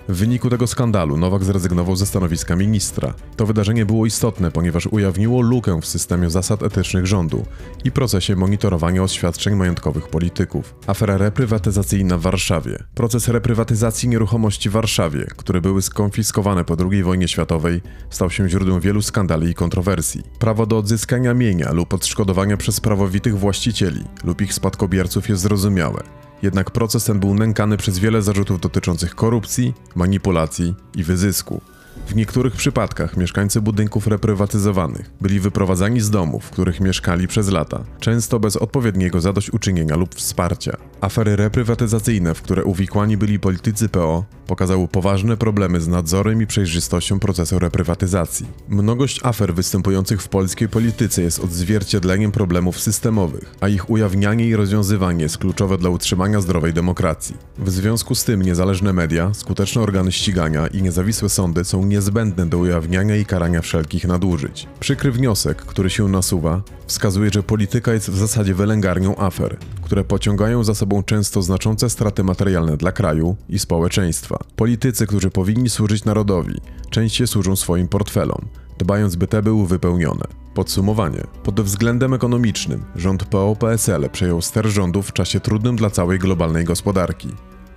W 0.10 0.16
wyniku 0.16 0.50
tego 0.50 0.68
skandalu 0.68 1.18
Nowak 1.18 1.44
zrezygnował 1.44 1.96
ze 1.96 2.06
stanowiska 2.06 2.56
ministra. 2.56 3.14
To 3.36 3.46
wydarzenie 3.46 3.86
było 3.86 4.06
istotne, 4.06 4.52
ponieważ 4.52 4.88
ujawniło 4.88 5.42
lukę 5.42 5.82
w 5.82 5.86
systemie 5.86 6.30
zasad 6.30 6.64
etycznych 6.64 7.06
rządu 7.06 7.46
i 7.84 7.92
procesie 7.92 8.36
monitorowania 8.36 9.04
oświadczeń 9.04 9.56
majątkowych 9.56 10.08
polityków. 10.08 10.76
Afera 10.88 11.18
reprywatyzacyjna 11.18 12.18
w 12.18 12.22
Warszawie. 12.22 12.84
Proces 12.96 13.28
reprywatyzacji 13.28 14.10
nieruchomości 14.10 14.70
w 14.70 14.74
Warszawie, 14.74 15.26
które 15.38 15.62
były 15.62 15.82
skonfiskowane 15.82 16.66
po 16.66 16.76
II 16.92 17.04
wojnie 17.04 17.28
światowej, 17.28 17.82
stał 18.10 18.30
się 18.30 18.50
źródłem 18.50 18.80
wielu 18.80 19.02
skandali 19.02 19.50
i 19.50 19.54
kontrowersji. 19.54 20.24
Prawo 20.40 20.66
do 20.66 20.78
odzyskania 20.78 21.34
mienia 21.34 21.72
lub 21.72 21.94
odszkodowania 21.94 22.58
przez 22.58 22.80
prawowitych 22.80 23.38
właścicieli 23.40 24.04
lub 24.24 24.42
ich 24.42 24.54
spadkobierców 24.54 25.30
jest 25.30 25.42
zrozumiałe. 25.42 26.04
Jednak 26.42 26.72
proces 26.72 27.04
ten 27.04 27.20
był 27.20 27.34
nękany 27.34 27.78
przez 27.78 28.00
wiele 28.00 28.22
zarzutów 28.22 28.60
dotyczących 28.60 29.16
korupcji, 29.16 29.74
manipulacji 29.96 30.76
i 30.96 31.04
wyzysku. 31.04 31.62
W 32.08 32.16
niektórych 32.16 32.54
przypadkach 32.54 33.18
mieszkańcy 33.18 33.62
budynków 33.62 34.08
reprywatyzowanych 34.08 35.12
byli 35.22 35.40
wyprowadzani 35.40 36.02
z 36.02 36.10
domów, 36.10 36.46
w 36.46 36.50
których 36.50 36.80
mieszkali 36.80 37.28
przez 37.28 37.50
lata, 37.50 37.84
często 38.00 38.40
bez 38.40 38.56
odpowiedniego 38.56 39.22
zadośćuczynienia 39.22 39.96
lub 39.96 40.16
wsparcia. 40.16 40.78
Afery 41.02 41.36
reprywatyzacyjne, 41.36 42.34
w 42.34 42.42
które 42.42 42.64
uwikłani 42.64 43.18
byli 43.18 43.40
politycy 43.40 43.90
PO, 43.90 44.26
pokazały 44.48 44.88
poważne 44.88 45.38
problemy 45.38 45.82
z 45.82 45.88
nadzorem 45.88 46.42
i 46.42 46.48
przejrzystością 46.48 47.20
procesu 47.20 47.60
reprywatyzacji. 47.60 48.46
Mnogość 48.70 49.20
afer 49.24 49.54
występujących 49.54 50.22
w 50.22 50.28
polskiej 50.28 50.70
polityce 50.70 51.22
jest 51.22 51.40
odzwierciedleniem 51.40 52.32
problemów 52.32 52.80
systemowych, 52.80 53.56
a 53.62 53.68
ich 53.68 53.90
ujawnianie 53.90 54.48
i 54.48 54.56
rozwiązywanie 54.56 55.24
jest 55.24 55.38
kluczowe 55.38 55.78
dla 55.78 55.90
utrzymania 55.90 56.42
zdrowej 56.42 56.74
demokracji. 56.74 57.38
W 57.58 57.70
związku 57.70 58.16
z 58.16 58.24
tym 58.24 58.42
niezależne 58.42 58.94
media, 58.94 59.34
skuteczne 59.34 59.82
organy 59.82 60.12
ścigania 60.12 60.68
i 60.68 60.82
niezawisłe 60.82 61.30
sądy 61.30 61.66
są 61.66 61.85
niezbędne 61.90 62.46
do 62.46 62.58
ujawniania 62.58 63.16
i 63.16 63.26
karania 63.26 63.62
wszelkich 63.62 64.08
nadużyć. 64.08 64.68
Przykry 64.80 65.12
wniosek, 65.12 65.58
który 65.58 65.90
się 65.90 66.08
nasuwa, 66.08 66.62
wskazuje, 66.88 67.30
że 67.34 67.44
polityka 67.44 67.94
jest 67.94 68.10
w 68.10 68.18
zasadzie 68.18 68.56
wylęgarnią 68.56 69.16
afer, 69.16 69.58
które 69.82 70.04
pociągają 70.04 70.64
za 70.64 70.76
sobą 70.76 71.04
często 71.04 71.42
znaczące 71.42 71.90
straty 71.90 72.24
materialne 72.24 72.78
dla 72.78 72.92
kraju 72.92 73.36
i 73.50 73.60
społeczeństwa. 73.60 74.40
Politycy, 74.56 75.08
którzy 75.08 75.30
powinni 75.30 75.70
służyć 75.70 76.06
narodowi, 76.06 76.62
częściej 76.90 77.28
służą 77.28 77.56
swoim 77.56 77.88
portfelom, 77.88 78.42
dbając 78.78 79.16
by 79.16 79.28
te 79.28 79.42
były 79.42 79.68
wypełnione. 79.68 80.26
Podsumowanie. 80.54 81.24
Pod 81.44 81.62
względem 81.62 82.14
ekonomicznym 82.14 82.84
rząd 82.96 83.24
PO-PSL 83.24 84.10
przejął 84.10 84.42
ster 84.42 84.68
rządów 84.68 85.08
w 85.08 85.14
czasie 85.14 85.40
trudnym 85.40 85.76
dla 85.76 85.90
całej 85.90 86.20
globalnej 86.20 86.66
gospodarki. 86.66 87.30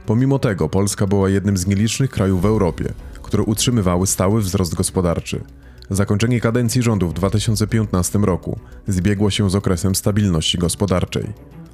Pomimo 0.07 0.39
tego 0.39 0.69
Polska 0.69 1.07
była 1.07 1.29
jednym 1.29 1.57
z 1.57 1.67
nielicznych 1.67 2.11
krajów 2.11 2.43
w 2.43 2.47
Europie, 2.47 2.93
które 3.29 3.43
utrzymywały 3.43 4.07
stały 4.07 4.41
wzrost 4.41 4.75
gospodarczy. 4.75 5.41
Zakończenie 5.91 6.41
kadencji 6.41 6.83
rządu 6.83 7.09
w 7.09 7.13
2015 7.13 8.19
roku 8.19 8.59
zbiegło 8.87 9.31
się 9.31 9.51
z 9.51 9.55
okresem 9.55 9.95
stabilności 9.95 10.59
gospodarczej. 10.59 11.33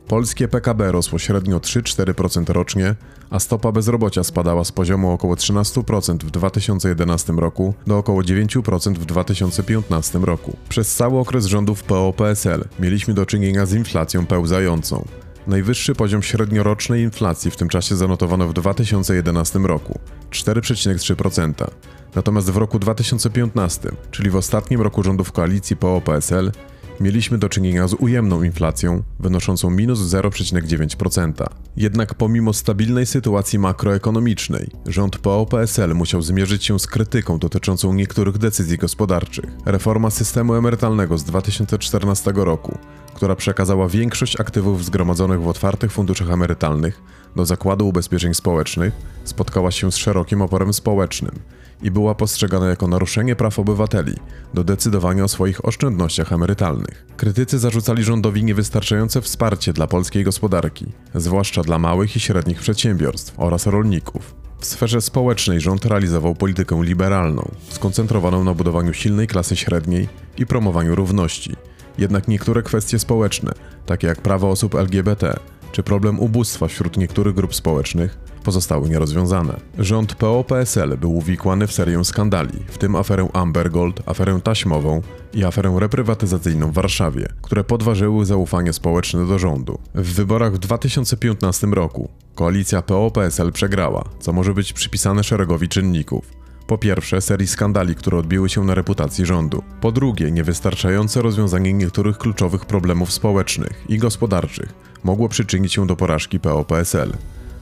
Polskie 0.08 0.48
PKB 0.48 0.92
rosło 0.92 1.18
średnio 1.18 1.58
3-4% 1.58 2.52
rocznie, 2.52 2.94
a 3.30 3.38
stopa 3.38 3.72
bezrobocia 3.72 4.24
spadała 4.24 4.64
z 4.64 4.72
poziomu 4.72 5.10
około 5.12 5.34
13% 5.34 6.18
w 6.18 6.30
2011 6.30 7.32
roku 7.32 7.74
do 7.86 7.98
około 7.98 8.20
9% 8.20 8.94
w 8.94 9.04
2015 9.04 10.18
roku. 10.18 10.56
Przez 10.68 10.94
cały 10.94 11.18
okres 11.18 11.46
rządów 11.46 11.82
PO-PSL 11.82 12.64
mieliśmy 12.80 13.14
do 13.14 13.26
czynienia 13.26 13.66
z 13.66 13.72
inflacją 13.72 14.26
pełzającą. 14.26 15.04
Najwyższy 15.46 15.94
poziom 15.94 16.22
średniorocznej 16.22 17.02
inflacji 17.02 17.50
w 17.50 17.56
tym 17.56 17.68
czasie 17.68 17.96
zanotowano 17.96 18.48
w 18.48 18.52
2011 18.52 19.58
roku 19.58 19.98
4,3%. 20.30 21.66
Natomiast 22.14 22.50
w 22.50 22.56
roku 22.56 22.78
2015, 22.78 23.90
czyli 24.10 24.30
w 24.30 24.36
ostatnim 24.36 24.80
roku 24.80 25.02
rządów 25.02 25.32
koalicji 25.32 25.76
PO-PSL, 25.76 26.52
mieliśmy 27.00 27.38
do 27.38 27.48
czynienia 27.48 27.88
z 27.88 27.94
ujemną 27.94 28.42
inflacją 28.42 29.02
wynoszącą 29.20 29.70
minus 29.70 29.98
0,9%. 29.98 31.46
Jednak 31.76 32.14
pomimo 32.14 32.52
stabilnej 32.52 33.06
sytuacji 33.06 33.58
makroekonomicznej, 33.58 34.70
rząd 34.86 35.18
PO-PSL 35.18 35.94
musiał 35.94 36.22
zmierzyć 36.22 36.64
się 36.64 36.78
z 36.78 36.86
krytyką 36.86 37.38
dotyczącą 37.38 37.94
niektórych 37.94 38.38
decyzji 38.38 38.78
gospodarczych. 38.78 39.50
Reforma 39.64 40.10
systemu 40.10 40.54
emerytalnego 40.54 41.18
z 41.18 41.24
2014 41.24 42.32
roku, 42.34 42.78
która 43.14 43.36
przekazała 43.36 43.88
większość 43.88 44.40
aktywów 44.40 44.84
zgromadzonych 44.84 45.42
w 45.42 45.48
otwartych 45.48 45.92
funduszach 45.92 46.30
emerytalnych 46.30 47.02
do 47.36 47.46
Zakładu 47.46 47.88
Ubezpieczeń 47.88 48.34
Społecznych, 48.34 48.94
spotkała 49.24 49.70
się 49.70 49.92
z 49.92 49.96
szerokim 49.96 50.42
oporem 50.42 50.72
społecznym 50.72 51.38
i 51.82 51.90
była 51.90 52.14
postrzegana 52.14 52.68
jako 52.68 52.88
naruszenie 52.88 53.36
praw 53.36 53.58
obywateli 53.58 54.14
do 54.54 54.64
decydowania 54.64 55.24
o 55.24 55.28
swoich 55.28 55.64
oszczędnościach 55.64 56.32
emerytalnych. 56.32 57.06
Krytycy 57.16 57.58
zarzucali 57.58 58.04
rządowi 58.04 58.44
niewystarczające 58.44 59.20
wsparcie 59.20 59.72
dla 59.72 59.86
polskiej 59.86 60.24
gospodarki, 60.24 60.86
zwłaszcza 61.14 61.62
dla 61.62 61.78
małych 61.78 62.16
i 62.16 62.20
średnich 62.20 62.60
przedsiębiorstw 62.60 63.34
oraz 63.36 63.66
rolników. 63.66 64.34
W 64.58 64.66
sferze 64.66 65.00
społecznej 65.00 65.60
rząd 65.60 65.84
realizował 65.84 66.34
politykę 66.34 66.82
liberalną, 66.82 67.50
skoncentrowaną 67.68 68.44
na 68.44 68.54
budowaniu 68.54 68.92
silnej 68.92 69.26
klasy 69.26 69.56
średniej 69.56 70.08
i 70.38 70.46
promowaniu 70.46 70.94
równości. 70.94 71.56
Jednak 71.98 72.28
niektóre 72.28 72.62
kwestie 72.62 72.98
społeczne, 72.98 73.52
takie 73.86 74.06
jak 74.06 74.20
prawa 74.20 74.48
osób 74.48 74.74
LGBT 74.74 75.36
czy 75.74 75.82
problem 75.82 76.20
ubóstwa 76.20 76.68
wśród 76.68 76.96
niektórych 76.96 77.34
grup 77.34 77.54
społecznych, 77.54 78.18
pozostały 78.44 78.88
nierozwiązane. 78.88 79.60
Rząd 79.78 80.14
PO-PSL 80.14 80.98
był 80.98 81.16
uwikłany 81.16 81.66
w 81.66 81.72
serię 81.72 82.04
skandali, 82.04 82.58
w 82.66 82.78
tym 82.78 82.96
aferę 82.96 83.28
Amber 83.32 83.70
Gold, 83.70 84.00
aferę 84.06 84.40
taśmową 84.44 85.02
i 85.32 85.44
aferę 85.44 85.76
reprywatyzacyjną 85.78 86.70
w 86.70 86.74
Warszawie, 86.74 87.28
które 87.42 87.64
podważyły 87.64 88.26
zaufanie 88.26 88.72
społeczne 88.72 89.26
do 89.26 89.38
rządu. 89.38 89.78
W 89.94 90.14
wyborach 90.14 90.54
w 90.54 90.58
2015 90.58 91.66
roku 91.66 92.08
koalicja 92.34 92.82
PO-PSL 92.82 93.52
przegrała, 93.52 94.04
co 94.18 94.32
może 94.32 94.54
być 94.54 94.72
przypisane 94.72 95.24
szeregowi 95.24 95.68
czynników. 95.68 96.43
Po 96.66 96.78
pierwsze, 96.78 97.20
serii 97.20 97.46
skandali, 97.46 97.94
które 97.94 98.18
odbiły 98.18 98.48
się 98.48 98.64
na 98.64 98.74
reputacji 98.74 99.26
rządu. 99.26 99.62
Po 99.80 99.92
drugie, 99.92 100.30
niewystarczające 100.30 101.22
rozwiązanie 101.22 101.72
niektórych 101.72 102.18
kluczowych 102.18 102.64
problemów 102.64 103.12
społecznych 103.12 103.84
i 103.88 103.98
gospodarczych 103.98 104.72
mogło 105.02 105.28
przyczynić 105.28 105.72
się 105.72 105.86
do 105.86 105.96
porażki 105.96 106.40
PO-PSL. 106.40 107.12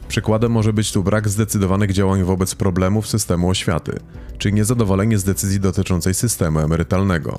Przykładem 0.09 0.53
może 0.53 0.73
być 0.73 0.93
tu 0.93 1.03
brak 1.03 1.29
zdecydowanych 1.29 1.93
działań 1.93 2.23
wobec 2.23 2.55
problemów 2.55 3.07
systemu 3.07 3.51
oświaty, 3.51 4.01
czy 4.39 4.53
niezadowolenie 4.53 5.19
z 5.19 5.25
decyzji 5.25 5.61
dotyczącej 5.61 6.15
systemu 6.15 6.61
emerytalnego. 6.61 7.39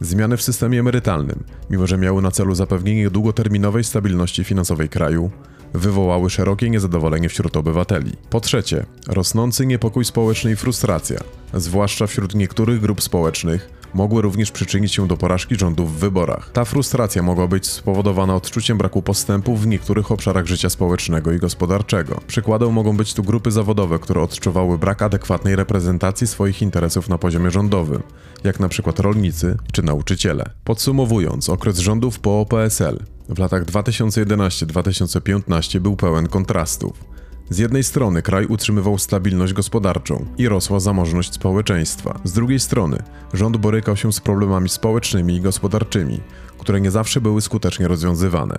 Zmiany 0.00 0.36
w 0.36 0.42
systemie 0.42 0.80
emerytalnym, 0.80 1.44
mimo 1.70 1.86
że 1.86 1.98
miały 1.98 2.22
na 2.22 2.30
celu 2.30 2.54
zapewnienie 2.54 3.10
długoterminowej 3.10 3.84
stabilności 3.84 4.44
finansowej 4.44 4.88
kraju, 4.88 5.30
wywołały 5.74 6.30
szerokie 6.30 6.70
niezadowolenie 6.70 7.28
wśród 7.28 7.56
obywateli. 7.56 8.12
Po 8.30 8.40
trzecie, 8.40 8.86
rosnący 9.06 9.66
niepokój 9.66 10.04
społeczny 10.04 10.52
i 10.52 10.56
frustracja, 10.56 11.18
zwłaszcza 11.54 12.06
wśród 12.06 12.34
niektórych 12.34 12.80
grup 12.80 13.02
społecznych, 13.02 13.75
mogły 13.96 14.22
również 14.22 14.50
przyczynić 14.50 14.94
się 14.94 15.08
do 15.08 15.16
porażki 15.16 15.56
rządu 15.56 15.86
w 15.86 15.92
wyborach. 15.92 16.50
Ta 16.52 16.64
frustracja 16.64 17.22
mogła 17.22 17.46
być 17.46 17.66
spowodowana 17.66 18.34
odczuciem 18.34 18.78
braku 18.78 19.02
postępów 19.02 19.62
w 19.62 19.66
niektórych 19.66 20.12
obszarach 20.12 20.46
życia 20.46 20.70
społecznego 20.70 21.32
i 21.32 21.38
gospodarczego. 21.38 22.20
Przykładem 22.26 22.72
mogą 22.72 22.96
być 22.96 23.14
tu 23.14 23.22
grupy 23.22 23.50
zawodowe, 23.50 23.98
które 23.98 24.22
odczuwały 24.22 24.78
brak 24.78 25.02
adekwatnej 25.02 25.56
reprezentacji 25.56 26.26
swoich 26.26 26.62
interesów 26.62 27.08
na 27.08 27.18
poziomie 27.18 27.50
rządowym, 27.50 28.02
jak 28.44 28.60
przykład 28.68 29.00
rolnicy 29.00 29.56
czy 29.72 29.82
nauczyciele. 29.82 30.44
Podsumowując, 30.64 31.48
okres 31.48 31.78
rządów 31.78 32.20
po 32.20 32.40
OPSL 32.40 32.98
w 33.28 33.38
latach 33.38 33.64
2011-2015 33.64 35.78
był 35.78 35.96
pełen 35.96 36.28
kontrastów. 36.28 37.16
Z 37.50 37.58
jednej 37.58 37.84
strony 37.84 38.22
kraj 38.22 38.46
utrzymywał 38.46 38.98
stabilność 38.98 39.52
gospodarczą 39.52 40.26
i 40.38 40.48
rosła 40.48 40.80
zamożność 40.80 41.34
społeczeństwa. 41.34 42.20
Z 42.24 42.32
drugiej 42.32 42.60
strony 42.60 42.98
rząd 43.32 43.56
borykał 43.56 43.96
się 43.96 44.12
z 44.12 44.20
problemami 44.20 44.68
społecznymi 44.68 45.34
i 45.34 45.40
gospodarczymi, 45.40 46.20
które 46.58 46.80
nie 46.80 46.90
zawsze 46.90 47.20
były 47.20 47.42
skutecznie 47.42 47.88
rozwiązywane. 47.88 48.58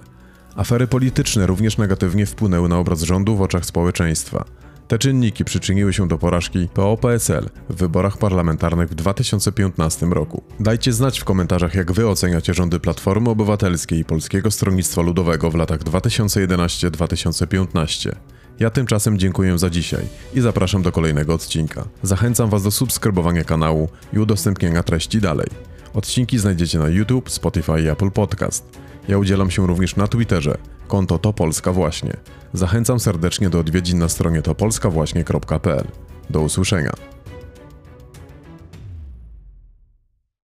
Afery 0.55 0.87
polityczne 0.87 1.47
również 1.47 1.77
negatywnie 1.77 2.25
wpłynęły 2.25 2.69
na 2.69 2.77
obraz 2.77 3.01
rządu 3.01 3.35
w 3.35 3.41
oczach 3.41 3.65
społeczeństwa. 3.65 4.45
Te 4.87 4.99
czynniki 4.99 5.45
przyczyniły 5.45 5.93
się 5.93 6.07
do 6.07 6.17
porażki 6.17 6.69
PO-PSL 6.73 7.49
w 7.69 7.75
wyborach 7.75 8.17
parlamentarnych 8.17 8.89
w 8.89 8.95
2015 8.95 10.05
roku. 10.05 10.43
Dajcie 10.59 10.93
znać 10.93 11.19
w 11.19 11.23
komentarzach, 11.23 11.75
jak 11.75 11.91
wy 11.91 12.07
oceniacie 12.07 12.53
rządy 12.53 12.79
Platformy 12.79 13.29
Obywatelskiej 13.29 13.99
i 13.99 14.05
Polskiego 14.05 14.51
Stronnictwa 14.51 15.01
Ludowego 15.01 15.51
w 15.51 15.55
latach 15.55 15.79
2011-2015. 15.79 18.11
Ja 18.59 18.69
tymczasem 18.69 19.19
dziękuję 19.19 19.57
za 19.57 19.69
dzisiaj 19.69 20.05
i 20.33 20.41
zapraszam 20.41 20.81
do 20.81 20.91
kolejnego 20.91 21.33
odcinka. 21.33 21.85
Zachęcam 22.03 22.49
Was 22.49 22.63
do 22.63 22.71
subskrybowania 22.71 23.43
kanału 23.43 23.89
i 24.13 24.19
udostępnienia 24.19 24.83
treści 24.83 25.21
dalej. 25.21 25.47
Odcinki 25.93 26.37
znajdziecie 26.39 26.79
na 26.79 26.89
YouTube, 26.89 27.29
Spotify 27.29 27.81
i 27.81 27.87
Apple 27.87 28.11
Podcast. 28.11 28.65
Ja 29.07 29.17
udzielam 29.17 29.51
się 29.51 29.67
również 29.67 29.95
na 29.95 30.07
Twitterze, 30.07 30.57
konto 30.87 31.19
to 31.19 31.33
Polska 31.33 31.71
Właśnie. 31.71 32.17
Zachęcam 32.53 32.99
serdecznie 32.99 33.49
do 33.49 33.59
odwiedzin 33.59 33.99
na 33.99 34.09
stronie 34.09 34.41
topolskawłaśnie.pl. 34.41 35.87
Do 36.29 36.41
usłyszenia. 36.41 36.93